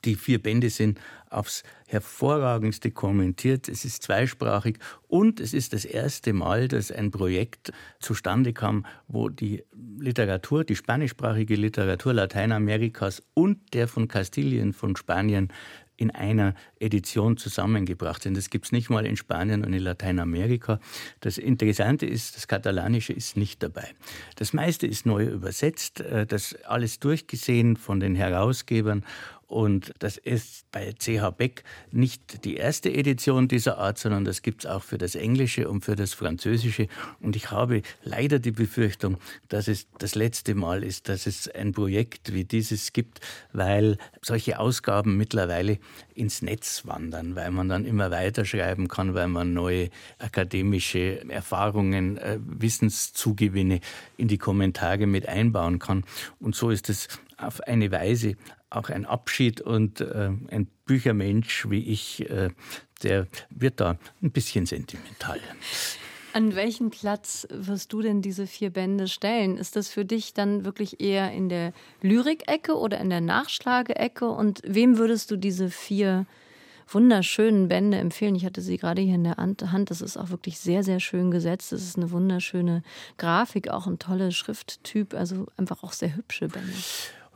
[0.03, 3.67] Die vier Bände sind aufs hervorragendste kommentiert.
[3.67, 9.29] Es ist zweisprachig und es ist das erste Mal, dass ein Projekt zustande kam, wo
[9.29, 9.63] die
[9.99, 15.51] Literatur, die spanischsprachige Literatur Lateinamerikas und der von Kastilien, von Spanien
[15.97, 18.37] in einer Edition zusammengebracht sind.
[18.37, 20.79] Das gibt es nicht mal in Spanien und in Lateinamerika.
[21.19, 23.89] Das Interessante ist, das Katalanische ist nicht dabei.
[24.35, 29.03] Das meiste ist neu übersetzt, äh, das alles durchgesehen von den Herausgebern
[29.47, 34.65] und das ist bei CH Beck nicht die erste Edition dieser Art, sondern das gibt
[34.65, 36.87] es auch für das Englische und für das Französische.
[37.21, 41.71] Und ich habe leider die Befürchtung, dass es das letzte Mal ist, dass es ein
[41.71, 43.21] Projekt wie dieses gibt,
[43.53, 45.79] weil solche Ausgaben mittlerweile
[46.13, 52.37] ins Netz wandern, weil man dann immer weiterschreiben kann, weil man neue akademische Erfahrungen, äh,
[52.41, 53.79] Wissenszugewinne
[54.17, 56.03] in die Kommentare mit einbauen kann.
[56.41, 57.07] Und so ist es
[57.37, 58.35] auf eine Weise
[58.69, 62.49] auch ein Abschied und äh, ein Büchermensch wie ich, äh,
[63.03, 65.39] der wird da ein bisschen sentimental.
[66.33, 69.57] An welchen Platz wirst du denn diese vier Bände stellen?
[69.57, 74.29] Ist das für dich dann wirklich eher in der Lyrikecke oder in der Nachschlageecke?
[74.29, 76.25] Und wem würdest du diese vier
[76.89, 78.35] wunderschönen Bände empfehlen?
[78.35, 79.89] Ich hatte sie gerade hier in der Hand.
[79.89, 81.73] Das ist auch wirklich sehr, sehr schön gesetzt.
[81.73, 82.83] Es ist eine wunderschöne
[83.17, 86.73] Grafik, auch ein toller Schrifttyp, also einfach auch sehr hübsche Bände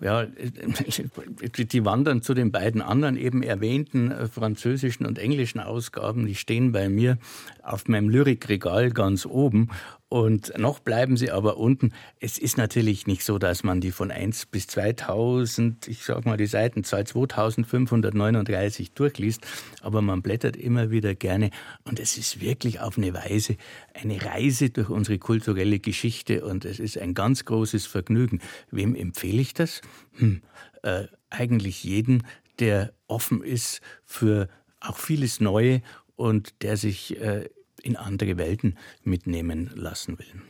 [0.01, 6.25] ja, die wandern zu den beiden anderen eben erwähnten äh, französischen und englischen Ausgaben.
[6.25, 7.17] Die stehen bei mir
[7.61, 9.69] auf meinem Lyrikregal ganz oben.
[10.11, 11.93] Und noch bleiben sie aber unten.
[12.19, 16.35] Es ist natürlich nicht so, dass man die von 1 bis 2000, ich sag mal
[16.35, 19.47] die Seitenzahl 2539 durchliest,
[19.79, 21.49] aber man blättert immer wieder gerne
[21.85, 23.55] und es ist wirklich auf eine Weise
[23.93, 28.41] eine Reise durch unsere kulturelle Geschichte und es ist ein ganz großes Vergnügen.
[28.69, 29.79] Wem empfehle ich das?
[30.17, 30.41] Hm,
[30.83, 32.27] äh, eigentlich jeden,
[32.59, 34.49] der offen ist für
[34.81, 35.81] auch vieles Neue
[36.17, 37.47] und der sich äh,
[37.83, 40.41] in andere Welten mitnehmen lassen will.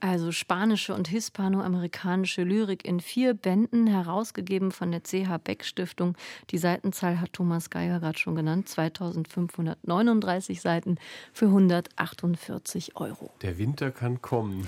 [0.00, 6.16] Also spanische und hispanoamerikanische Lyrik in vier Bänden, herausgegeben von der CH Beck Stiftung.
[6.50, 10.96] Die Seitenzahl hat Thomas Geiger gerade schon genannt, 2539 Seiten
[11.32, 13.30] für 148 Euro.
[13.42, 14.66] Der Winter kann kommen.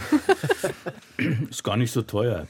[1.51, 2.47] Ist gar nicht so teuer.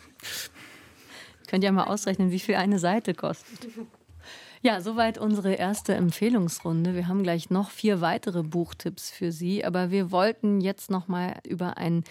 [1.47, 3.69] Könnt ihr mal ausrechnen, wie viel eine Seite kostet.
[4.63, 6.95] Ja, soweit unsere erste Empfehlungsrunde.
[6.95, 11.41] Wir haben gleich noch vier weitere Buchtipps für Sie, aber wir wollten jetzt noch mal
[11.47, 12.05] über ein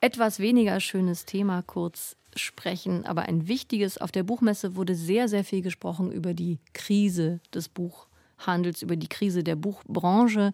[0.00, 3.98] etwas weniger schönes Thema kurz sprechen, aber ein wichtiges.
[3.98, 8.06] Auf der Buchmesse wurde sehr, sehr viel gesprochen über die Krise des Buch
[8.46, 10.52] Handels über die Krise der Buchbranche.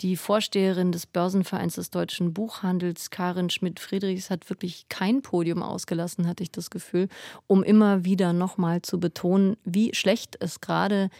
[0.00, 6.42] Die Vorsteherin des Börsenvereins des deutschen Buchhandels, Karin Schmidt-Friedrichs, hat wirklich kein Podium ausgelassen, hatte
[6.42, 7.08] ich das Gefühl,
[7.46, 11.10] um immer wieder nochmal zu betonen, wie schlecht es gerade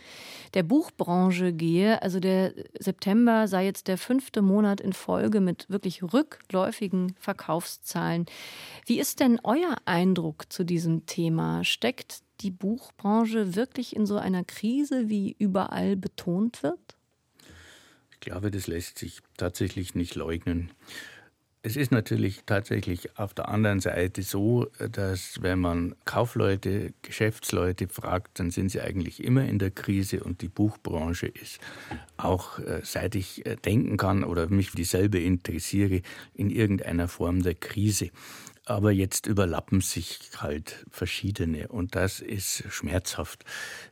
[0.55, 2.03] der Buchbranche gehe.
[2.03, 8.27] Also der September sei jetzt der fünfte Monat in Folge mit wirklich rückläufigen Verkaufszahlen.
[8.87, 11.65] Wie ist denn euer Eindruck zu diesem Thema?
[11.65, 16.97] Steckt die Buchbranche wirklich in so einer Krise, wie überall betont wird?
[18.13, 20.71] Ich glaube, das lässt sich tatsächlich nicht leugnen.
[21.67, 28.39] Es ist natürlich tatsächlich auf der anderen Seite so, dass wenn man Kaufleute, Geschäftsleute fragt,
[28.39, 31.61] dann sind sie eigentlich immer in der Krise und die Buchbranche ist
[32.19, 36.03] auch, äh, seit ich äh, denken kann oder mich dieselbe interessiere,
[36.35, 38.11] in irgendeiner Form der Krise.
[38.67, 43.45] Aber jetzt überlappen sich halt verschiedene und das ist schmerzhaft.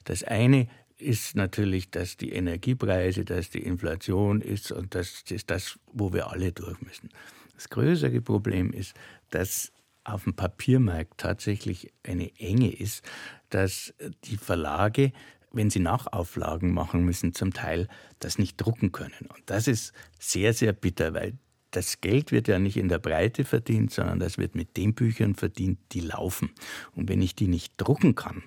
[0.05, 5.79] Das eine ist natürlich, dass die Energiepreise, dass die Inflation ist und das ist das,
[5.93, 7.11] wo wir alle durch müssen.
[7.55, 8.95] Das größere Problem ist,
[9.31, 9.73] dass
[10.05, 13.05] auf dem Papiermarkt tatsächlich eine Enge ist,
[13.51, 15.13] dass die Verlage,
[15.53, 19.29] wenn sie Nachauflagen machen müssen, zum Teil das nicht drucken können.
[19.29, 21.35] Und das ist sehr, sehr bitter, weil
[21.73, 25.35] das Geld wird ja nicht in der Breite verdient, sondern das wird mit den Büchern
[25.35, 26.51] verdient, die laufen.
[26.95, 28.43] Und wenn ich die nicht drucken kann,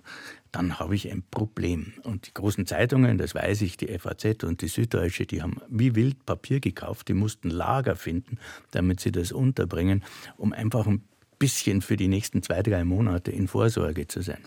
[0.51, 1.93] dann habe ich ein Problem.
[2.03, 5.95] Und die großen Zeitungen, das weiß ich, die FAZ und die Süddeutsche, die haben wie
[5.95, 8.37] wild Papier gekauft, die mussten Lager finden,
[8.71, 10.03] damit sie das unterbringen,
[10.37, 11.03] um einfach ein
[11.39, 14.43] bisschen für die nächsten zwei, drei Monate in Vorsorge zu sein.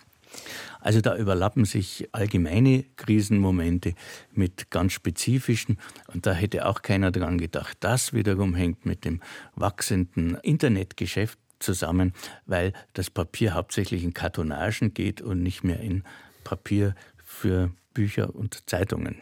[0.81, 3.95] Also da überlappen sich allgemeine Krisenmomente
[4.33, 5.79] mit ganz spezifischen
[6.12, 7.77] und da hätte auch keiner dran gedacht.
[7.81, 9.21] Das wiederum hängt mit dem
[9.55, 12.12] wachsenden Internetgeschäft zusammen,
[12.47, 16.05] weil das Papier hauptsächlich in Kartonagen geht und nicht mehr in
[16.45, 19.17] Papier für Bücher und Zeitungen.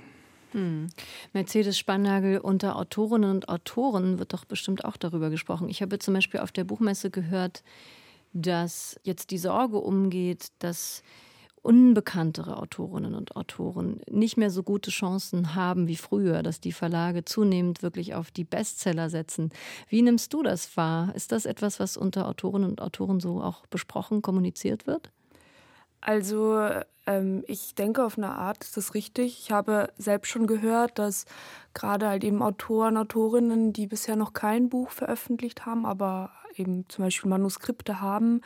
[0.52, 0.88] Hm.
[1.32, 5.68] Mercedes Spannagel unter Autorinnen und Autoren wird doch bestimmt auch darüber gesprochen.
[5.68, 7.62] Ich habe zum Beispiel auf der Buchmesse gehört,
[8.32, 11.02] dass jetzt die Sorge umgeht, dass
[11.66, 17.24] unbekanntere Autorinnen und Autoren nicht mehr so gute Chancen haben wie früher, dass die Verlage
[17.24, 19.50] zunehmend wirklich auf die Bestseller setzen.
[19.88, 21.12] Wie nimmst du das wahr?
[21.16, 25.10] Ist das etwas, was unter Autorinnen und Autoren so auch besprochen, kommuniziert wird?
[26.00, 26.68] Also
[27.06, 29.40] ähm, ich denke, auf eine Art ist das richtig.
[29.40, 31.24] Ich habe selbst schon gehört, dass
[31.74, 37.04] gerade halt eben Autoren, Autorinnen, die bisher noch kein Buch veröffentlicht haben, aber eben zum
[37.04, 38.40] Beispiel Manuskripte haben,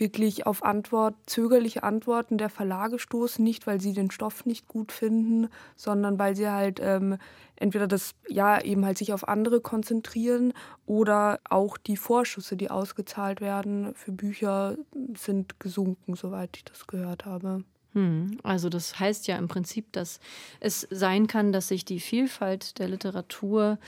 [0.00, 4.90] wirklich auf Antwort, zögerliche Antworten der Verlage stoßen, nicht weil sie den Stoff nicht gut
[4.90, 7.18] finden, sondern weil sie halt ähm,
[7.56, 10.52] entweder das ja eben halt sich auf andere konzentrieren
[10.86, 14.76] oder auch die Vorschüsse, die ausgezahlt werden für Bücher,
[15.16, 17.62] sind gesunken, soweit ich das gehört habe.
[17.92, 20.20] Hm, also das heißt ja im Prinzip, dass
[20.60, 23.78] es sein kann, dass sich die Vielfalt der Literatur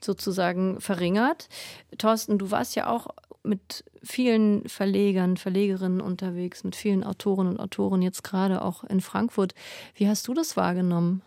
[0.00, 1.48] sozusagen verringert.
[1.96, 3.06] Thorsten, du warst ja auch
[3.44, 9.54] mit vielen Verlegern, Verlegerinnen unterwegs, mit vielen Autoren und Autoren, jetzt gerade auch in Frankfurt.
[9.94, 11.22] Wie hast du das wahrgenommen?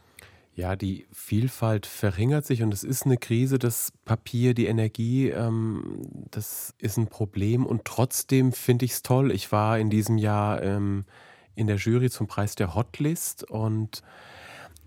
[0.56, 3.60] Ja, die Vielfalt verringert sich und es ist eine Krise.
[3.60, 6.02] Das Papier, die Energie, ähm,
[6.32, 9.32] das ist ein Problem und trotzdem finde ich es toll.
[9.32, 11.04] Ich war in diesem Jahr ähm,
[11.56, 14.02] in der Jury zum Preis der Hotlist und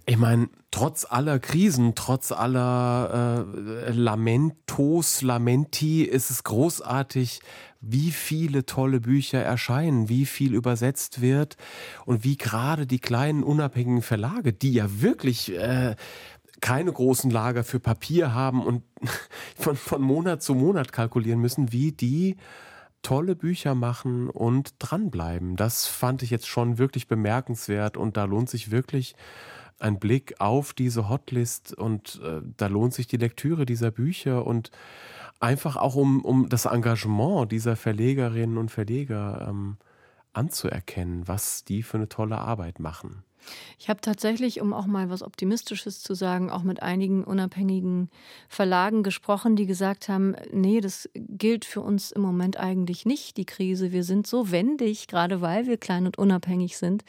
[0.08, 3.46] ich meine, trotz aller Krisen, trotz aller
[3.86, 7.40] äh, Lamentos, Lamenti, ist es großartig,
[7.82, 11.58] wie viele tolle Bücher erscheinen, wie viel übersetzt wird
[12.06, 15.94] und wie gerade die kleinen unabhängigen Verlage, die ja wirklich äh,
[16.62, 18.84] keine großen Lager für Papier haben und
[19.58, 22.36] von, von Monat zu Monat kalkulieren müssen, wie die
[23.02, 25.56] tolle Bücher machen und dranbleiben.
[25.56, 29.14] Das fand ich jetzt schon wirklich bemerkenswert und da lohnt sich wirklich
[29.78, 34.70] ein Blick auf diese Hotlist und äh, da lohnt sich die Lektüre dieser Bücher und
[35.40, 39.76] einfach auch um, um das Engagement dieser Verlegerinnen und Verleger ähm,
[40.32, 43.22] anzuerkennen, was die für eine tolle Arbeit machen.
[43.78, 48.10] Ich habe tatsächlich, um auch mal was Optimistisches zu sagen, auch mit einigen unabhängigen
[48.48, 53.46] Verlagen gesprochen, die gesagt haben, nee, das gilt für uns im Moment eigentlich nicht, die
[53.46, 53.92] Krise.
[53.92, 57.04] Wir sind so wendig, gerade weil wir klein und unabhängig sind.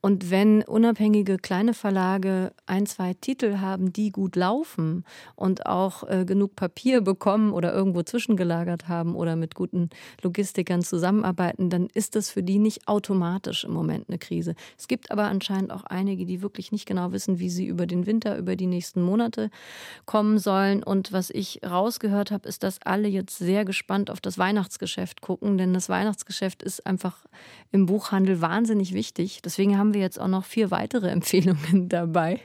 [0.00, 5.04] Und wenn unabhängige kleine Verlage ein, zwei Titel haben, die gut laufen
[5.34, 9.90] und auch äh, genug Papier bekommen oder irgendwo zwischengelagert haben oder mit guten
[10.22, 14.54] Logistikern zusammenarbeiten, dann ist das für die nicht automatisch im Moment eine Krise.
[14.78, 18.06] Es gibt aber anscheinend auch einige, die wirklich nicht genau wissen, wie sie über den
[18.06, 19.50] Winter, über die nächsten Monate
[20.06, 20.84] kommen sollen.
[20.84, 25.58] Und was ich rausgehört habe, ist, dass alle jetzt sehr gespannt auf das Weihnachtsgeschäft gucken,
[25.58, 27.16] denn das Weihnachtsgeschäft ist einfach
[27.72, 29.42] im Buchhandel wahnsinnig wichtig.
[29.42, 32.40] Deswegen haben haben wir jetzt auch noch vier weitere Empfehlungen dabei,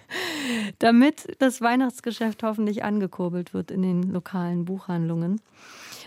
[0.79, 5.41] damit das Weihnachtsgeschäft hoffentlich angekurbelt wird in den lokalen Buchhandlungen.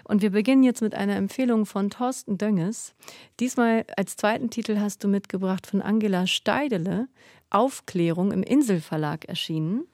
[0.06, 2.94] Und wir beginnen jetzt mit einer Empfehlung von Thorsten Dönges.
[3.40, 7.08] Diesmal als zweiten Titel hast du mitgebracht von Angela Steidele,
[7.50, 9.84] Aufklärung im Inselverlag erschienen.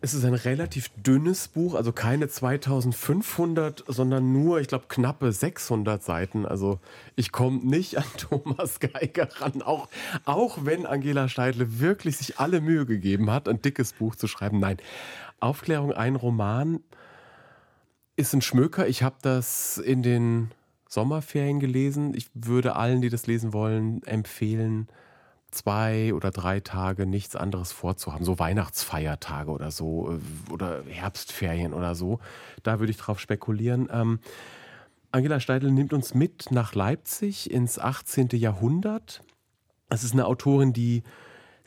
[0.00, 6.02] Es ist ein relativ dünnes Buch, also keine 2500, sondern nur, ich glaube, knappe 600
[6.02, 6.44] Seiten.
[6.44, 6.80] Also
[7.14, 9.88] ich komme nicht an Thomas Geiger ran, auch,
[10.24, 14.58] auch wenn Angela Steidle wirklich sich alle Mühe gegeben hat, ein dickes Buch zu schreiben.
[14.58, 14.78] Nein,
[15.40, 16.80] Aufklärung, ein Roman
[18.18, 18.88] ist ein Schmöker.
[18.88, 20.50] Ich habe das in den
[20.88, 22.14] Sommerferien gelesen.
[22.14, 24.88] Ich würde allen, die das lesen wollen, empfehlen,
[25.52, 31.94] zwei oder drei Tage nichts anderes vorzuhaben, so Weihnachtsfeiertage oder so äh, oder Herbstferien oder
[31.94, 32.18] so.
[32.64, 33.88] Da würde ich drauf spekulieren.
[33.92, 34.18] Ähm,
[35.12, 38.30] Angela Steidl nimmt uns mit nach Leipzig ins 18.
[38.32, 39.22] Jahrhundert.
[39.90, 41.04] Es ist eine Autorin, die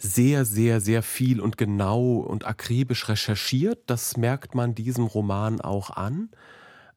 [0.02, 3.84] sehr, sehr, sehr viel und genau und akribisch recherchiert.
[3.86, 6.30] Das merkt man diesem Roman auch an.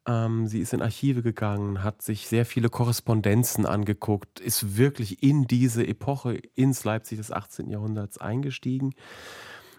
[0.06, 5.46] Ähm, sie ist in Archive gegangen, hat sich sehr viele Korrespondenzen angeguckt, ist wirklich in
[5.46, 7.70] diese Epoche ins Leipzig des 18.
[7.70, 8.94] Jahrhunderts eingestiegen.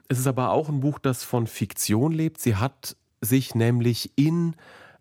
[0.07, 2.39] Es ist aber auch ein Buch, das von Fiktion lebt.
[2.39, 4.55] Sie hat sich nämlich in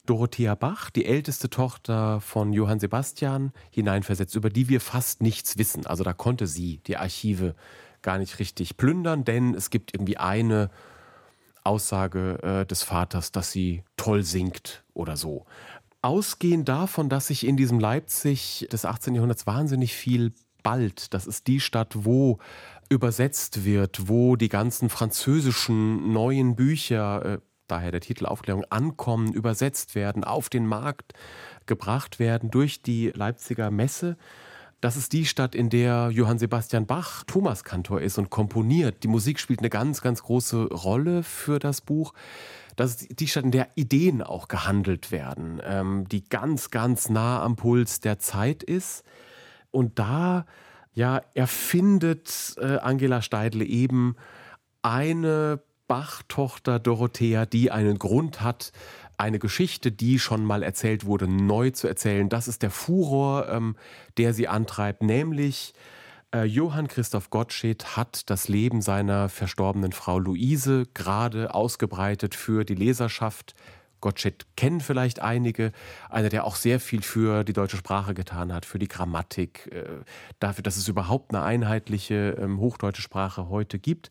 [0.06, 5.86] Dorothea Bach, die älteste Tochter von Johann Sebastian, hineinversetzt, über die wir fast nichts wissen.
[5.86, 7.54] Also da konnte sie die Archive
[8.04, 10.70] gar nicht richtig plündern, denn es gibt irgendwie eine
[11.64, 15.46] Aussage äh, des Vaters, dass sie toll singt oder so.
[16.02, 19.14] Ausgehend davon, dass sich in diesem Leipzig des 18.
[19.14, 20.32] Jahrhunderts wahnsinnig viel
[20.62, 22.38] bald, das ist die Stadt, wo
[22.88, 29.94] übersetzt wird, wo die ganzen französischen neuen Bücher, äh, daher der Titel Aufklärung, ankommen, übersetzt
[29.94, 31.14] werden, auf den Markt
[31.66, 34.16] gebracht werden durch die Leipziger Messe.
[34.84, 39.02] Das ist die Stadt, in der Johann Sebastian Bach Thomaskantor ist und komponiert.
[39.02, 42.12] Die Musik spielt eine ganz, ganz große Rolle für das Buch.
[42.76, 47.42] Das ist die Stadt, in der Ideen auch gehandelt werden, ähm, die ganz, ganz nah
[47.42, 49.04] am Puls der Zeit ist.
[49.70, 50.44] Und da
[50.92, 54.16] ja, erfindet äh, Angela Steidle eben
[54.82, 58.72] eine Bach-Tochter Dorothea, die einen Grund hat,
[59.16, 62.28] eine Geschichte, die schon mal erzählt wurde, neu zu erzählen.
[62.28, 63.76] Das ist der Furor, ähm,
[64.16, 65.74] der sie antreibt, nämlich
[66.34, 72.74] äh, Johann Christoph Gottsched hat das Leben seiner verstorbenen Frau Luise gerade ausgebreitet für die
[72.74, 73.54] Leserschaft.
[74.00, 75.72] Gottsched kennen vielleicht einige,
[76.10, 79.84] einer, der auch sehr viel für die deutsche Sprache getan hat, für die Grammatik, äh,
[80.40, 84.10] dafür, dass es überhaupt eine einheitliche ähm, hochdeutsche Sprache heute gibt.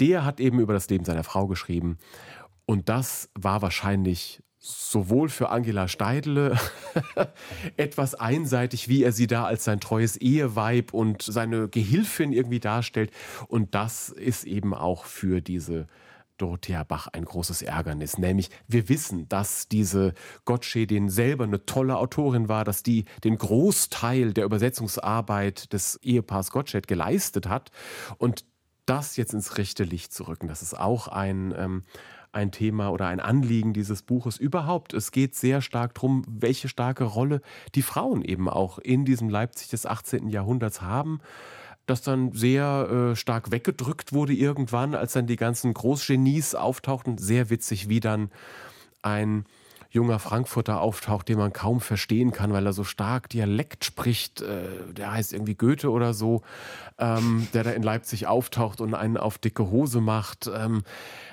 [0.00, 1.98] Der hat eben über das Leben seiner Frau geschrieben
[2.70, 6.56] und das war wahrscheinlich sowohl für Angela Steidle
[7.76, 13.10] etwas einseitig, wie er sie da als sein treues Eheweib und seine Gehilfin irgendwie darstellt.
[13.48, 15.88] Und das ist eben auch für diese
[16.36, 18.18] Dorothea Bach ein großes Ärgernis.
[18.18, 20.14] Nämlich, wir wissen, dass diese
[20.44, 26.86] Gottschedin selber eine tolle Autorin war, dass die den Großteil der Übersetzungsarbeit des Ehepaars Gottsched
[26.86, 27.72] geleistet hat.
[28.16, 28.44] Und
[28.86, 31.82] das jetzt ins rechte Licht zu rücken, das ist auch ein, ähm,
[32.32, 34.94] ein Thema oder ein Anliegen dieses Buches überhaupt.
[34.94, 37.40] Es geht sehr stark darum, welche starke Rolle
[37.74, 40.28] die Frauen eben auch in diesem Leipzig des 18.
[40.28, 41.20] Jahrhunderts haben
[41.90, 47.18] das dann sehr äh, stark weggedrückt wurde irgendwann, als dann die ganzen Großgenies auftauchten.
[47.18, 48.30] Sehr witzig, wie dann
[49.02, 49.44] ein
[49.90, 54.40] junger Frankfurter auftaucht, den man kaum verstehen kann, weil er so stark Dialekt spricht.
[54.40, 56.42] Äh, der heißt irgendwie Goethe oder so,
[56.98, 60.48] ähm, der da in Leipzig auftaucht und einen auf dicke Hose macht.
[60.54, 60.82] Ähm,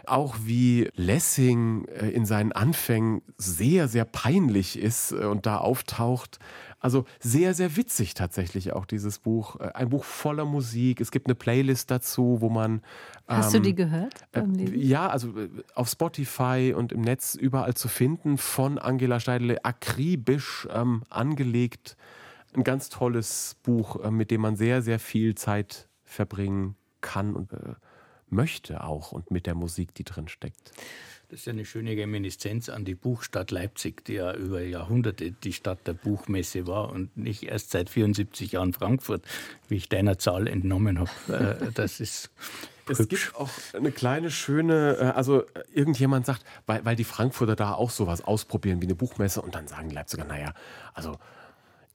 [0.08, 6.40] auch wie Lessing äh, in seinen Anfängen sehr, sehr peinlich ist äh, und da auftaucht.
[6.80, 9.60] Also sehr, sehr witzig tatsächlich auch dieses Buch.
[9.60, 11.02] Äh, ein Buch voller Musik.
[11.02, 12.82] Es gibt eine Playlist dazu, wo man.
[13.28, 14.14] Hast ähm, du die gehört?
[14.34, 14.44] Äh,
[14.76, 15.34] ja, also
[15.74, 21.98] auf Spotify und im Netz überall zu finden von Angela Steidle akribisch ähm, angelegt.
[22.54, 27.54] Ein ganz tolles Buch, äh, mit dem man sehr, sehr viel Zeit verbringen kann und
[27.54, 27.74] äh,
[28.30, 30.72] möchte auch und mit der Musik, die drin steckt.
[31.30, 35.52] Das ist ja eine schöne Reminiszenz an die Buchstadt Leipzig, die ja über Jahrhunderte die
[35.52, 39.26] Stadt der Buchmesse war und nicht erst seit 74 Jahren Frankfurt,
[39.68, 41.60] wie ich deiner Zahl entnommen habe.
[41.68, 42.30] Äh, das ist
[42.88, 43.26] es hübsch.
[43.26, 47.90] gibt auch eine kleine schöne, äh, also irgendjemand sagt, weil, weil die Frankfurter da auch
[47.90, 50.54] sowas ausprobieren wie eine Buchmesse und dann sagen die Leipziger, naja,
[50.94, 51.18] also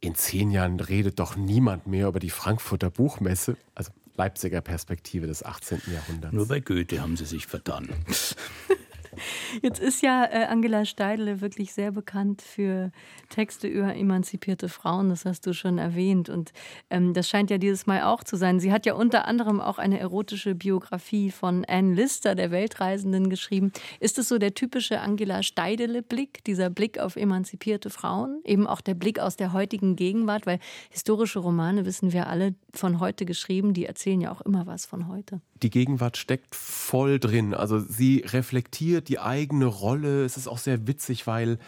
[0.01, 3.57] in zehn Jahren redet doch niemand mehr über die Frankfurter Buchmesse.
[3.75, 5.81] Also Leipziger Perspektive des 18.
[5.91, 6.35] Jahrhunderts.
[6.35, 7.89] Nur bei Goethe haben sie sich vertan.
[9.63, 12.91] Jetzt ist ja äh, Angela Steidle wirklich sehr bekannt für
[13.29, 16.29] Texte über emanzipierte Frauen, das hast du schon erwähnt.
[16.29, 16.53] Und
[16.91, 18.61] ähm, das scheint ja dieses Mal auch zu sein.
[18.61, 23.73] Sie hat ja unter anderem auch eine erotische Biografie von Anne Lister, der Weltreisenden, geschrieben.
[24.01, 28.41] Ist es so der typische Angela Steidle-Blick, dieser Blick auf emanzipierte Frauen?
[28.45, 30.59] Eben auch der Blick aus der heutigen Gegenwart, weil
[30.91, 35.09] historische Romane, wissen wir alle, von heute geschrieben, die erzählen ja auch immer was von
[35.09, 35.41] heute.
[35.63, 37.55] Die Gegenwart steckt voll drin.
[37.55, 40.25] Also sie reflektiert die eigene Rolle.
[40.25, 41.59] Es ist auch sehr witzig, weil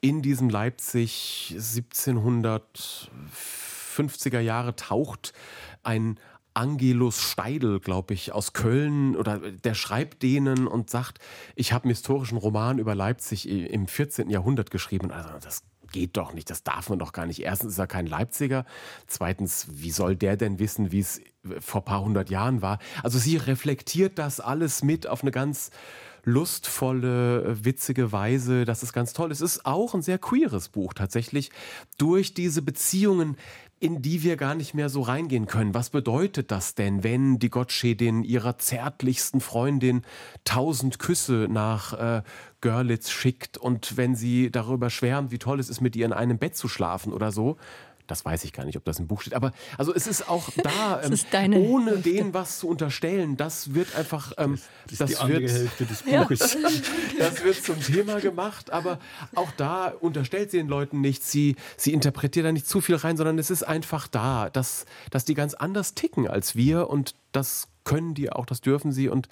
[0.00, 5.32] in diesem Leipzig 1750er Jahre taucht
[5.82, 6.18] ein
[6.54, 11.18] Angelus Steidl, glaube ich, aus Köln oder der schreibt denen und sagt,
[11.56, 14.30] ich habe einen historischen Roman über Leipzig im 14.
[14.30, 15.10] Jahrhundert geschrieben.
[15.10, 17.40] Also das geht doch nicht, das darf man doch gar nicht.
[17.40, 18.64] Erstens ist er kein Leipziger,
[19.06, 21.20] zweitens, wie soll der denn wissen, wie es
[21.60, 22.78] vor ein paar hundert Jahren war?
[23.02, 25.70] Also sie reflektiert das alles mit auf eine ganz
[26.24, 28.64] lustvolle, witzige Weise.
[28.64, 29.30] Das ist ganz toll.
[29.30, 31.50] Es ist auch ein sehr queeres Buch tatsächlich
[31.98, 33.36] durch diese Beziehungen,
[33.80, 35.74] in die wir gar nicht mehr so reingehen können.
[35.74, 40.02] Was bedeutet das denn, wenn die Gottschedin ihrer zärtlichsten Freundin
[40.44, 42.22] tausend Küsse nach äh,
[42.62, 46.38] Görlitz schickt und wenn sie darüber schwärmt, wie toll es ist, mit ihr in einem
[46.38, 47.58] Bett zu schlafen oder so?
[48.06, 49.34] Das weiß ich gar nicht, ob das im Buch steht.
[49.34, 52.10] Aber also es ist auch da, ähm, ohne Hälfte.
[52.10, 53.36] denen was zu unterstellen.
[53.36, 54.32] Das wird einfach.
[54.36, 56.54] Ähm, das, das, ist die wird, Hälfte des Buches.
[56.54, 56.68] Ja.
[57.18, 58.70] das wird zum Thema gemacht.
[58.70, 58.98] Aber
[59.34, 61.30] auch da unterstellt sie den Leuten nichts.
[61.30, 65.24] Sie, sie interpretiert da nicht zu viel rein, sondern es ist einfach da, dass, dass
[65.24, 66.90] die ganz anders ticken als wir.
[66.90, 69.08] Und das können die auch, das dürfen sie.
[69.08, 69.28] Und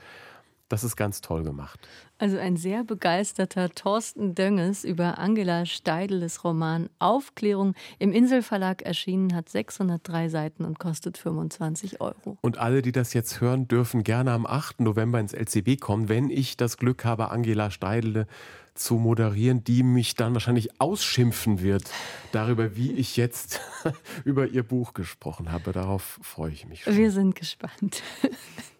[0.68, 1.80] das ist ganz toll gemacht.
[2.18, 9.48] Also ein sehr begeisterter Thorsten Dönges über Angela Steidles Roman Aufklärung im Inselverlag erschienen, hat
[9.48, 12.38] 603 Seiten und kostet 25 Euro.
[12.40, 14.80] Und alle, die das jetzt hören, dürfen gerne am 8.
[14.80, 18.26] November ins LCB kommen, wenn ich das Glück habe, Angela Steidle
[18.74, 21.84] zu moderieren, die mich dann wahrscheinlich ausschimpfen wird
[22.32, 23.60] darüber, wie ich jetzt
[24.24, 25.72] über ihr Buch gesprochen habe.
[25.72, 26.84] Darauf freue ich mich.
[26.84, 26.96] Schon.
[26.96, 28.02] Wir sind gespannt.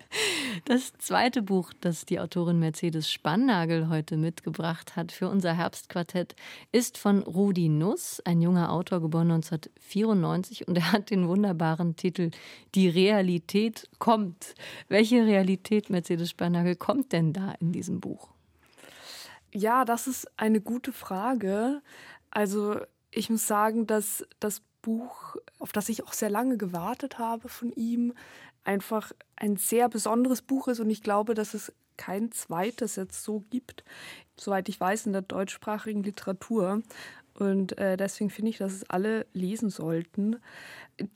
[0.67, 6.37] Das zweite Buch, das die Autorin Mercedes Spannagel heute mitgebracht hat für unser Herbstquartett,
[6.71, 12.31] ist von Rudi Nuss, ein junger Autor, geboren 1994, und er hat den wunderbaren Titel
[12.75, 14.55] Die Realität kommt.
[14.89, 18.29] Welche Realität, Mercedes Spannagel, kommt denn da in diesem Buch?
[19.53, 21.83] Ja, das ist eine gute Frage.
[22.31, 22.77] Also
[23.11, 27.73] ich muss sagen, dass das Buch, auf das ich auch sehr lange gewartet habe von
[27.73, 28.15] ihm,
[28.65, 33.45] einfach ein sehr besonderes Buch ist und ich glaube, dass es kein zweites jetzt so
[33.51, 33.85] gibt,
[34.37, 36.83] soweit ich weiß, in der deutschsprachigen Literatur.
[37.35, 40.37] Und äh, deswegen finde ich, dass es alle lesen sollten.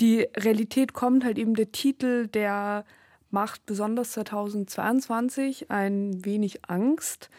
[0.00, 2.84] Die Realität kommt halt eben der Titel, der
[3.30, 7.30] macht besonders 2022 ein wenig Angst.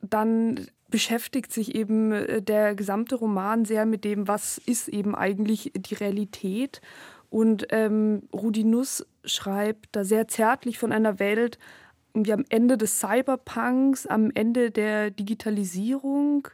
[0.00, 5.72] Dann beschäftigt sich eben äh, der gesamte Roman sehr mit dem, was ist eben eigentlich
[5.74, 6.80] die Realität.
[7.30, 11.58] Und ähm, Rudi Nuss schreibt da sehr zärtlich von einer Welt,
[12.14, 16.48] wie am Ende des Cyberpunks, am Ende der Digitalisierung.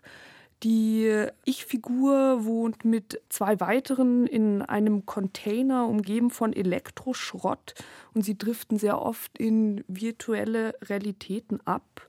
[0.63, 7.75] Die Ich-Figur wohnt mit zwei weiteren in einem Container umgeben von Elektroschrott
[8.15, 12.09] und sie driften sehr oft in virtuelle Realitäten ab.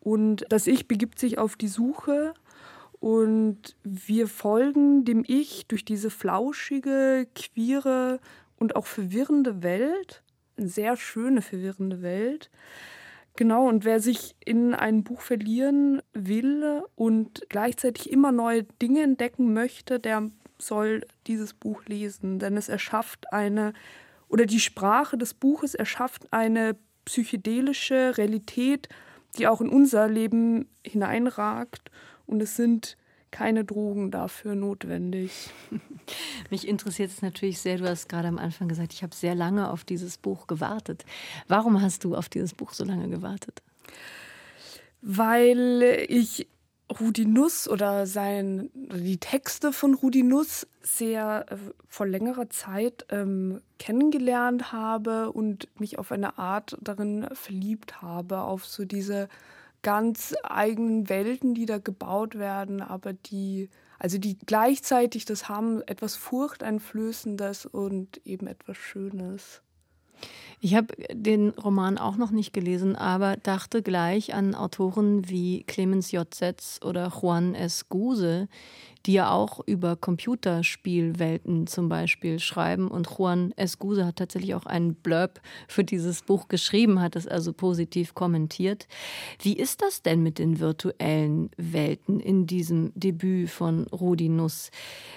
[0.00, 2.34] Und das Ich begibt sich auf die Suche
[3.00, 8.18] und wir folgen dem Ich durch diese flauschige, queere
[8.64, 10.22] und auch verwirrende Welt.
[10.56, 12.50] Eine sehr schöne, verwirrende Welt.
[13.36, 19.52] Genau, und wer sich in ein Buch verlieren will und gleichzeitig immer neue Dinge entdecken
[19.52, 23.74] möchte, der soll dieses Buch lesen, denn es erschafft eine,
[24.28, 28.88] oder die Sprache des Buches erschafft eine psychedelische Realität,
[29.36, 31.90] die auch in unser Leben hineinragt.
[32.24, 32.96] Und es sind
[33.34, 35.50] keine Drogen dafür notwendig.
[36.50, 39.70] Mich interessiert es natürlich sehr, du hast gerade am Anfang gesagt, ich habe sehr lange
[39.70, 41.04] auf dieses Buch gewartet.
[41.48, 43.60] Warum hast du auf dieses Buch so lange gewartet?
[45.02, 46.46] Weil ich
[47.00, 51.56] Rudi Nuss oder sein, die Texte von Rudi Nuss sehr äh,
[51.88, 58.64] vor längerer Zeit ähm, kennengelernt habe und mich auf eine Art darin verliebt habe, auf
[58.64, 59.28] so diese
[59.84, 63.70] ganz eigenen Welten, die da gebaut werden, aber die,
[64.00, 69.62] also die gleichzeitig das haben, etwas Furchteinflößendes und eben etwas Schönes.
[70.64, 76.10] Ich habe den Roman auch noch nicht gelesen, aber dachte gleich an Autoren wie Clemens
[76.10, 76.32] J.
[76.32, 77.90] Setz oder Juan S.
[77.90, 78.48] Guse,
[79.04, 82.88] die ja auch über Computerspielwelten zum Beispiel schreiben.
[82.88, 83.78] Und Juan S.
[83.78, 88.88] Guse hat tatsächlich auch einen Blurb für dieses Buch geschrieben, hat es also positiv kommentiert.
[89.42, 94.70] Wie ist das denn mit den virtuellen Welten in diesem Debüt von Rudi Nuss?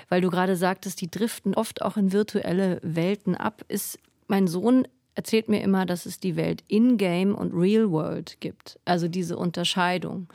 [0.10, 3.64] Weil du gerade sagtest, die driften oft auch in virtuelle Welten ab.
[3.70, 3.98] Ist
[4.28, 4.86] mein Sohn
[5.18, 8.80] erzählt mir immer, dass es die Welt in-game und real world gibt.
[8.86, 10.28] Also diese Unterscheidung,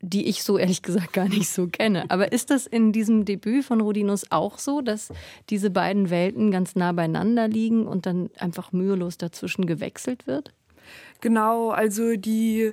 [0.00, 2.04] die ich so ehrlich gesagt gar nicht so kenne.
[2.10, 5.12] Aber ist das in diesem Debüt von Rudinus auch so, dass
[5.50, 10.54] diese beiden Welten ganz nah beieinander liegen und dann einfach mühelos dazwischen gewechselt wird?
[11.20, 12.72] Genau, also die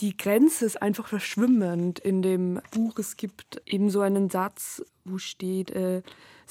[0.00, 2.98] die Grenze ist einfach verschwimmend in dem Buch.
[2.98, 6.02] Es gibt eben so einen Satz, wo steht, äh,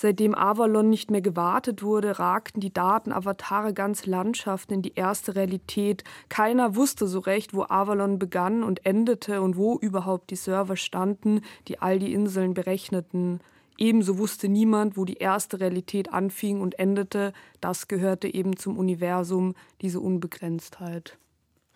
[0.01, 6.03] Seitdem Avalon nicht mehr gewartet wurde, ragten die Datenavatare ganze Landschaften in die erste Realität.
[6.27, 11.41] Keiner wusste so recht, wo Avalon begann und endete und wo überhaupt die Server standen,
[11.67, 13.41] die all die Inseln berechneten.
[13.77, 17.31] Ebenso wusste niemand, wo die erste Realität anfing und endete.
[17.61, 21.17] Das gehörte eben zum Universum, diese Unbegrenztheit.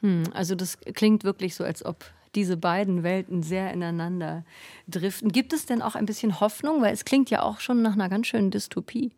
[0.05, 4.45] Hm, also das klingt wirklich so, als ob diese beiden Welten sehr ineinander
[4.87, 5.31] driften.
[5.31, 6.81] Gibt es denn auch ein bisschen Hoffnung?
[6.83, 9.13] Weil es klingt ja auch schon nach einer ganz schönen Dystopie.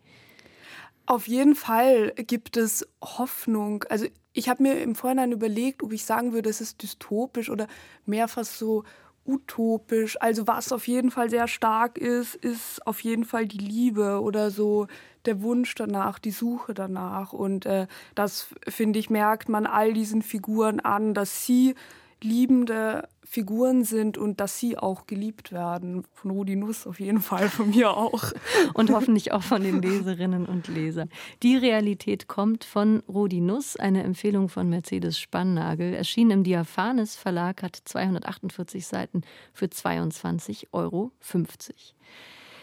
[1.05, 3.83] Auf jeden Fall gibt es Hoffnung.
[3.89, 7.67] Also ich habe mir im Vorhinein überlegt, ob ich sagen würde, es ist dystopisch oder
[8.05, 8.85] mehr fast so
[9.27, 10.19] utopisch.
[10.21, 14.49] Also was auf jeden Fall sehr stark ist, ist auf jeden Fall die Liebe oder
[14.49, 14.87] so
[15.25, 17.33] der Wunsch danach, die Suche danach.
[17.33, 21.75] Und äh, das, finde ich, merkt man all diesen Figuren an, dass sie
[22.21, 26.05] liebende Figuren sind und dass sie auch geliebt werden.
[26.13, 28.31] Von Rudi Nuss auf jeden Fall, von mir auch.
[28.73, 31.09] und hoffentlich auch von den Leserinnen und Lesern.
[31.43, 35.93] Die Realität kommt von Rudi Nuss, eine Empfehlung von Mercedes Spannagel.
[35.93, 39.21] Erschien im Diaphanes Verlag, hat 248 Seiten
[39.53, 41.11] für 22,50 Euro.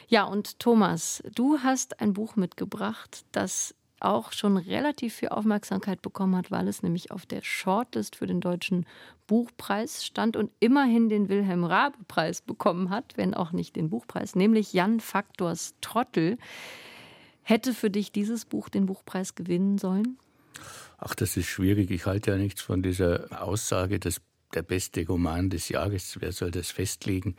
[0.08, 3.74] Ja, und Thomas, du hast ein Buch mitgebracht, das
[4.04, 8.40] auch schon relativ viel Aufmerksamkeit bekommen hat, weil es nämlich auf der Shortlist für den
[8.40, 8.86] Deutschen
[9.26, 14.72] Buchpreis stand und immerhin den Wilhelm Rabe-Preis bekommen hat, wenn auch nicht den Buchpreis, nämlich
[14.72, 16.38] Jan Faktors Trottel.
[17.42, 20.18] Hätte für dich dieses Buch den Buchpreis gewinnen sollen?
[20.98, 21.90] Ach, das ist schwierig.
[21.90, 24.20] Ich halte ja nichts von dieser Aussage, dass
[24.54, 27.36] der beste Roman des Jahres, wer soll das festlegen?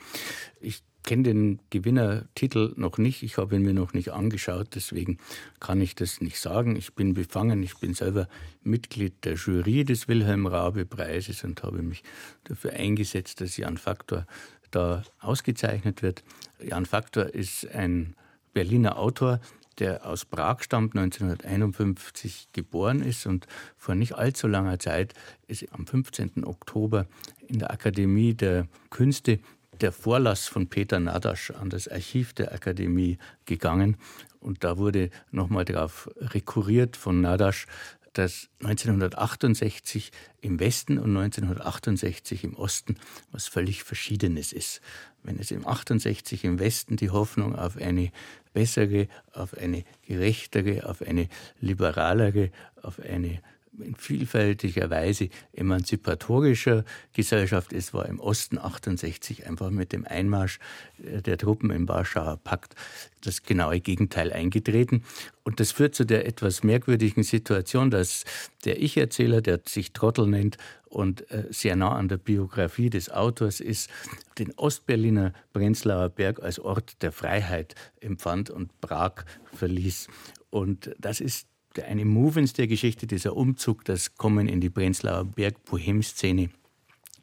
[0.59, 3.23] Ich kenne den Gewinnertitel noch nicht.
[3.23, 5.17] Ich habe ihn mir noch nicht angeschaut, deswegen
[5.59, 6.75] kann ich das nicht sagen.
[6.75, 7.63] Ich bin befangen.
[7.63, 8.27] Ich bin selber
[8.63, 12.03] Mitglied der Jury des Wilhelm Rabe Preises und habe mich
[12.43, 14.25] dafür eingesetzt, dass Jan Faktor
[14.71, 16.23] da ausgezeichnet wird.
[16.61, 18.15] Jan Faktor ist ein
[18.53, 19.39] Berliner Autor,
[19.79, 23.47] der aus Prag stammt, 1951 geboren ist und
[23.77, 25.13] vor nicht allzu langer Zeit
[25.47, 26.45] ist am 15.
[26.45, 27.07] Oktober
[27.47, 29.39] in der Akademie der Künste
[29.81, 33.97] der Vorlass von Peter Nadasch an das Archiv der Akademie gegangen.
[34.39, 37.67] Und da wurde nochmal darauf rekurriert von Nadasch,
[38.13, 40.11] dass 1968
[40.41, 42.95] im Westen und 1968 im Osten
[43.31, 44.81] was völlig Verschiedenes ist.
[45.23, 48.11] Wenn es im 68 im Westen die Hoffnung auf eine
[48.53, 51.27] bessere, auf eine gerechtere, auf eine
[51.59, 52.51] liberalere,
[52.81, 53.41] auf eine
[53.81, 60.59] in vielfältiger Weise emanzipatorischer Gesellschaft ist, war im Osten 68 einfach mit dem Einmarsch
[61.03, 62.75] äh, der Truppen im Warschauer Pakt
[63.21, 65.03] das genaue Gegenteil eingetreten.
[65.43, 68.23] Und das führt zu der etwas merkwürdigen Situation, dass
[68.65, 73.59] der Ich-Erzähler, der sich Trottel nennt und äh, sehr nah an der Biografie des Autors
[73.59, 73.89] ist,
[74.37, 80.07] den Ostberliner Prenzlauer Berg als Ort der Freiheit empfand und Prag verließ.
[80.49, 81.47] Und das ist
[81.83, 86.49] eine Movens der Geschichte, dieser Umzug, das Kommen in die Prenzlauer Berg-Bohem-Szene.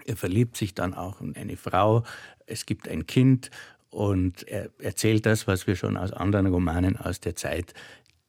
[0.04, 2.04] Er verliebt sich dann auch in eine Frau,
[2.46, 3.50] es gibt ein Kind
[3.90, 7.74] und er erzählt das, was wir schon aus anderen Romanen aus der Zeit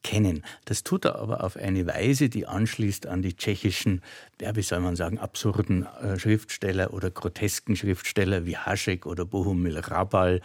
[0.04, 0.44] kennen.
[0.66, 4.02] Das tut er aber auf eine Weise, die anschließt an die tschechischen,
[4.40, 9.78] ja, wie soll man sagen, absurden äh, Schriftsteller oder grotesken Schriftsteller wie Hašek oder Bohumil
[9.78, 10.40] Rabal,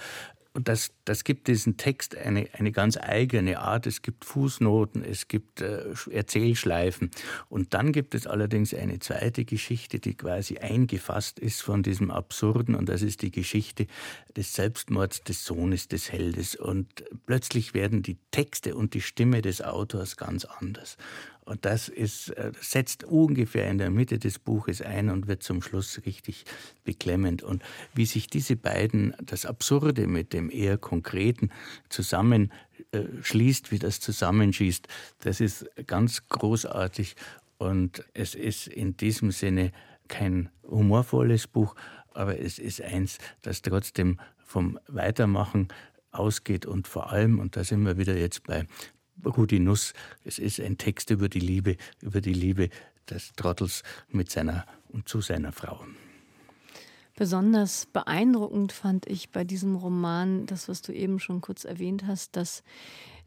[0.59, 3.87] Und das, das gibt diesen Text eine, eine ganz eigene Art.
[3.87, 7.11] Es gibt Fußnoten, es gibt äh, Erzählschleifen.
[7.47, 12.75] Und dann gibt es allerdings eine zweite Geschichte, die quasi eingefasst ist von diesem Absurden.
[12.75, 13.87] Und das ist die Geschichte
[14.35, 16.57] des Selbstmords des Sohnes des Heldes.
[16.57, 20.97] Und plötzlich werden die Texte und die Stimme des Autors ganz anders.
[21.49, 25.63] Und das ist, äh, setzt ungefähr in der Mitte des Buches ein und wird zum
[25.63, 26.45] Schluss richtig
[26.83, 27.41] beklemmend.
[27.41, 27.63] Und
[27.95, 31.49] wie sich diese beiden, das Absurde mit dem eher Konkreten,
[31.89, 34.87] zusammenschließt, wie das zusammenschießt,
[35.21, 37.15] das ist ganz großartig.
[37.57, 39.71] Und es ist in diesem Sinne
[40.07, 41.73] kein humorvolles Buch,
[42.13, 45.69] aber es ist eins, das trotzdem vom Weitermachen
[46.11, 48.67] ausgeht und vor allem, und da sind wir wieder jetzt bei
[49.25, 49.93] Rudi Nuss.
[50.23, 52.69] Es ist ein Text über die Liebe, über die Liebe
[53.09, 55.85] des Trottels mit seiner und zu seiner Frau.
[57.15, 62.37] Besonders beeindruckend fand ich bei diesem Roman das, was du eben schon kurz erwähnt hast,
[62.37, 62.63] dass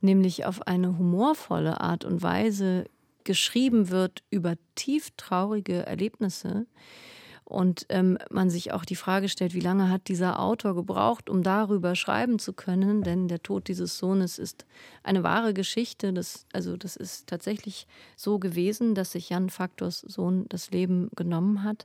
[0.00, 2.86] nämlich auf eine humorvolle Art und Weise
[3.24, 6.66] geschrieben wird über tief traurige Erlebnisse,
[7.52, 11.42] und ähm, man sich auch die Frage stellt, wie lange hat dieser Autor gebraucht, um
[11.42, 13.02] darüber schreiben zu können?
[13.02, 14.64] Denn der Tod dieses Sohnes ist
[15.02, 16.14] eine wahre Geschichte.
[16.14, 17.86] Das, also das ist tatsächlich
[18.16, 21.84] so gewesen, dass sich Jan Faktors Sohn das Leben genommen hat.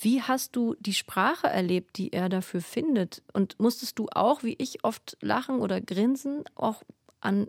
[0.00, 3.22] Wie hast du die Sprache erlebt, die er dafür findet?
[3.32, 6.84] Und musstest du auch, wie ich, oft lachen oder grinsen, auch
[7.20, 7.48] an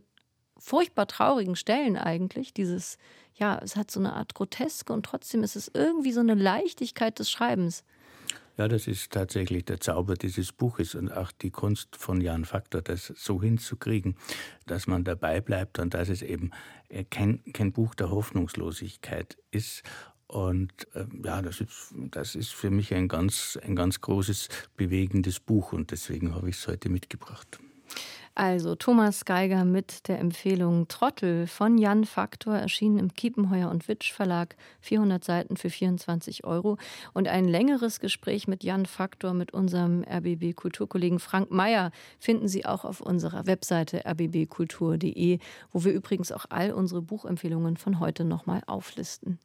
[0.62, 2.98] furchtbar traurigen Stellen eigentlich, dieses
[3.36, 7.18] ja, es hat so eine Art Groteske und trotzdem ist es irgendwie so eine Leichtigkeit
[7.18, 7.84] des Schreibens.
[8.58, 12.82] Ja, das ist tatsächlich der Zauber dieses Buches und auch die Kunst von Jan Faktor,
[12.82, 14.16] das so hinzukriegen,
[14.68, 16.52] dass man dabei bleibt und dass es eben
[16.90, 19.84] äh, kein, kein Buch der Hoffnungslosigkeit ist.
[20.28, 25.40] Und äh, ja, das ist, das ist für mich ein ganz, ein ganz großes, bewegendes
[25.40, 27.60] Buch und deswegen habe ich es heute mitgebracht.
[28.34, 34.14] Also Thomas Geiger mit der Empfehlung Trottel von Jan Faktor, erschienen im Kiepenheuer und Witsch
[34.14, 36.78] Verlag, 400 Seiten für 24 Euro.
[37.14, 42.86] Und ein längeres Gespräch mit Jan Faktor, mit unserem RBB-Kulturkollegen Frank Mayer, finden Sie auch
[42.86, 45.40] auf unserer Webseite rbbkultur.de,
[45.74, 49.40] wo wir übrigens auch all unsere Buchempfehlungen von heute nochmal auflisten.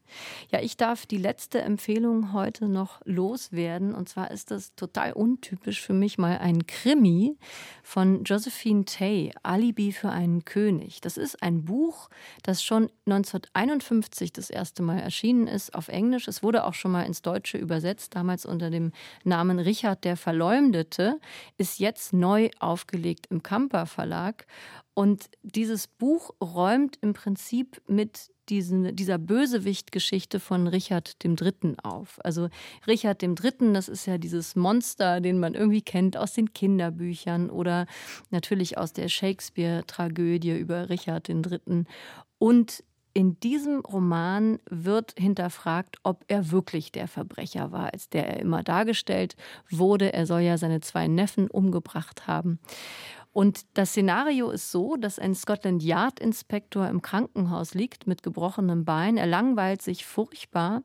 [0.53, 3.97] Ja, ich darf die letzte Empfehlung heute noch loswerden.
[3.97, 7.37] Und zwar ist das total untypisch für mich mal ein Krimi
[7.82, 11.01] von Josephine Martin Tay, Alibi für einen König.
[11.01, 12.11] Das ist ein Buch,
[12.43, 16.29] das schon 1951 das erste Mal erschienen ist auf Englisch.
[16.29, 18.93] Es wurde auch schon mal ins Deutsche übersetzt, damals unter dem
[19.24, 21.18] Namen Richard der Verleumdete,
[21.57, 24.47] ist jetzt neu aufgelegt im Kamper Verlag.
[24.93, 31.76] Und dieses Buch räumt im Prinzip mit diesen, dieser Bösewicht-Geschichte von Richard III.
[31.82, 32.18] auf.
[32.24, 32.49] Also
[32.86, 37.86] Richard III., das ist ja dieses Monster, den man irgendwie kennt aus den Kinderbüchern oder
[38.30, 41.84] natürlich aus der Shakespeare-Tragödie über Richard III.
[42.38, 42.84] Und
[43.16, 48.62] in diesem Roman wird hinterfragt, ob er wirklich der Verbrecher war, als der er immer
[48.62, 49.36] dargestellt
[49.70, 50.12] wurde.
[50.12, 52.59] Er soll ja seine zwei Neffen umgebracht haben.
[53.37, 58.87] Und das Szenario ist so, dass ein Scotland Yard Inspektor im Krankenhaus liegt mit gebrochenem
[58.87, 59.18] Bein.
[59.18, 60.82] Er langweilt sich furchtbar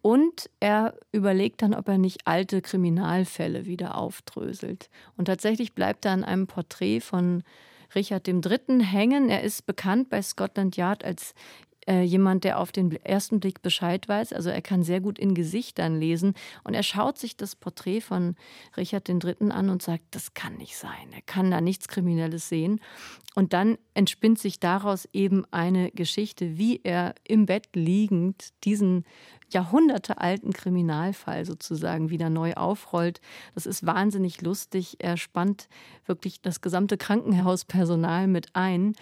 [0.00, 4.88] und er überlegt dann, ob er nicht alte Kriminalfälle wieder aufdröselt.
[5.18, 7.42] Und tatsächlich bleibt er an einem Porträt von
[7.94, 8.82] Richard III.
[8.82, 9.28] hängen.
[9.28, 11.34] Er ist bekannt bei Scotland Yard als
[11.88, 14.34] äh, jemand, der auf den ersten Blick Bescheid weiß.
[14.34, 16.34] Also er kann sehr gut in Gesichtern lesen.
[16.62, 18.36] Und er schaut sich das Porträt von
[18.76, 19.50] Richard III.
[19.50, 21.12] an und sagt, das kann nicht sein.
[21.12, 22.80] Er kann da nichts Kriminelles sehen.
[23.34, 29.04] Und dann entspinnt sich daraus eben eine Geschichte, wie er im Bett liegend diesen
[29.50, 33.20] jahrhundertealten Kriminalfall sozusagen wieder neu aufrollt.
[33.54, 34.96] Das ist wahnsinnig lustig.
[34.98, 35.68] Er spannt
[36.04, 38.94] wirklich das gesamte Krankenhauspersonal mit ein.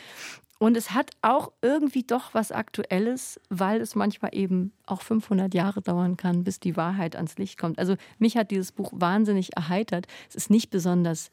[0.59, 5.83] Und es hat auch irgendwie doch was Aktuelles, weil es manchmal eben auch 500 Jahre
[5.83, 7.79] dauern kann, bis die Wahrheit ans Licht kommt.
[7.79, 10.07] Also mich hat dieses Buch wahnsinnig erheitert.
[10.31, 11.31] Es ist nicht besonders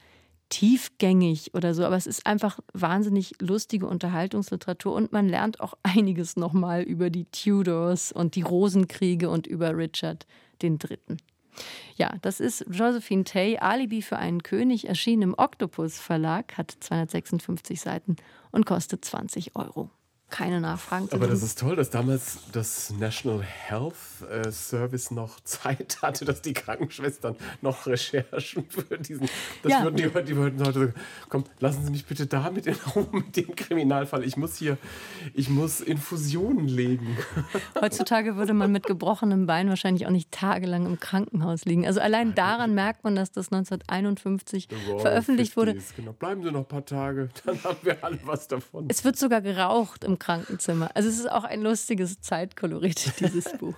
[0.50, 6.36] tiefgängig oder so, aber es ist einfach wahnsinnig lustige Unterhaltungsliteratur und man lernt auch einiges
[6.36, 10.28] nochmal über die Tudors und die Rosenkriege und über Richard
[10.62, 11.18] den Dritten.
[11.96, 17.80] Ja, das ist Josephine Tay, Alibi für einen König, erschienen im Octopus Verlag, hat 256
[17.80, 18.16] Seiten
[18.52, 19.90] und kostet 20 Euro.
[20.34, 23.94] Keine Nachfragen zu Aber das ist toll, dass damals das National Health
[24.32, 29.30] äh, Service noch Zeit hatte, dass die Krankenschwestern noch Recherchen für diesen.
[29.62, 29.84] Das ja.
[29.84, 30.94] würden die, die würden heute sagen,
[31.30, 34.24] komm, lassen Sie mich bitte da mit in Ruhe mit dem Kriminalfall.
[34.24, 34.80] Ich muss hier,
[35.36, 37.16] ich muss Infusionen legen.
[37.80, 41.86] Heutzutage würde man mit gebrochenem Bein wahrscheinlich auch nicht tagelang im Krankenhaus liegen.
[41.86, 44.68] Also allein daran merkt man, dass das 1951
[44.98, 45.78] veröffentlicht wurde.
[45.96, 46.14] Genau.
[46.14, 48.88] Bleiben Sie noch ein paar Tage, dann haben wir alle was davon.
[48.90, 50.90] Es wird sogar geraucht im Krankenzimmer.
[50.94, 53.76] Also es ist auch ein lustiges Zeitkolorit, dieses Buch.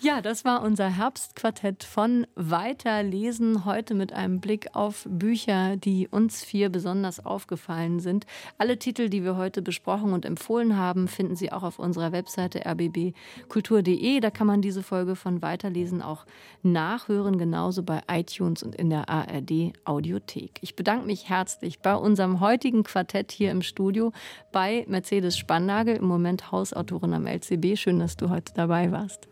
[0.00, 3.64] Ja, das war unser Herbstquartett von Weiterlesen.
[3.64, 8.26] Heute mit einem Blick auf Bücher, die uns vier besonders aufgefallen sind.
[8.58, 12.66] Alle Titel, die wir heute besprochen und empfohlen haben, finden Sie auch auf unserer Webseite
[12.66, 14.20] rbbkultur.de.
[14.20, 16.26] Da kann man diese Folge von Weiterlesen auch
[16.62, 20.58] nachhören, genauso bei iTunes und in der ARD Audiothek.
[20.60, 24.12] Ich bedanke mich herzlich bei unserem heutigen Quartett hier im Studio
[24.52, 27.78] bei Mercedes Spannagel, im Moment Hausautorin am LCB.
[27.78, 29.26] Schön, dass du heute dabei warst.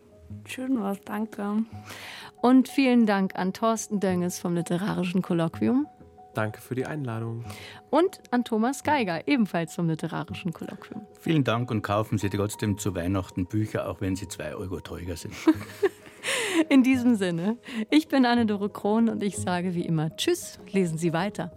[0.45, 1.63] Schön was, danke.
[2.41, 5.87] Und vielen Dank an Thorsten Dönges vom Literarischen Kolloquium.
[6.35, 7.45] Danke für die Einladung.
[7.89, 11.07] Und an Thomas Geiger, ebenfalls vom Literarischen Kolloquium.
[11.19, 15.15] Vielen Dank und kaufen Sie trotzdem zu Weihnachten Bücher, auch wenn sie zwei Euro teurer
[15.15, 15.33] sind.
[16.69, 17.57] In diesem Sinne,
[17.89, 21.51] ich bin Anne-Dore Krohn und ich sage wie immer Tschüss, lesen Sie weiter.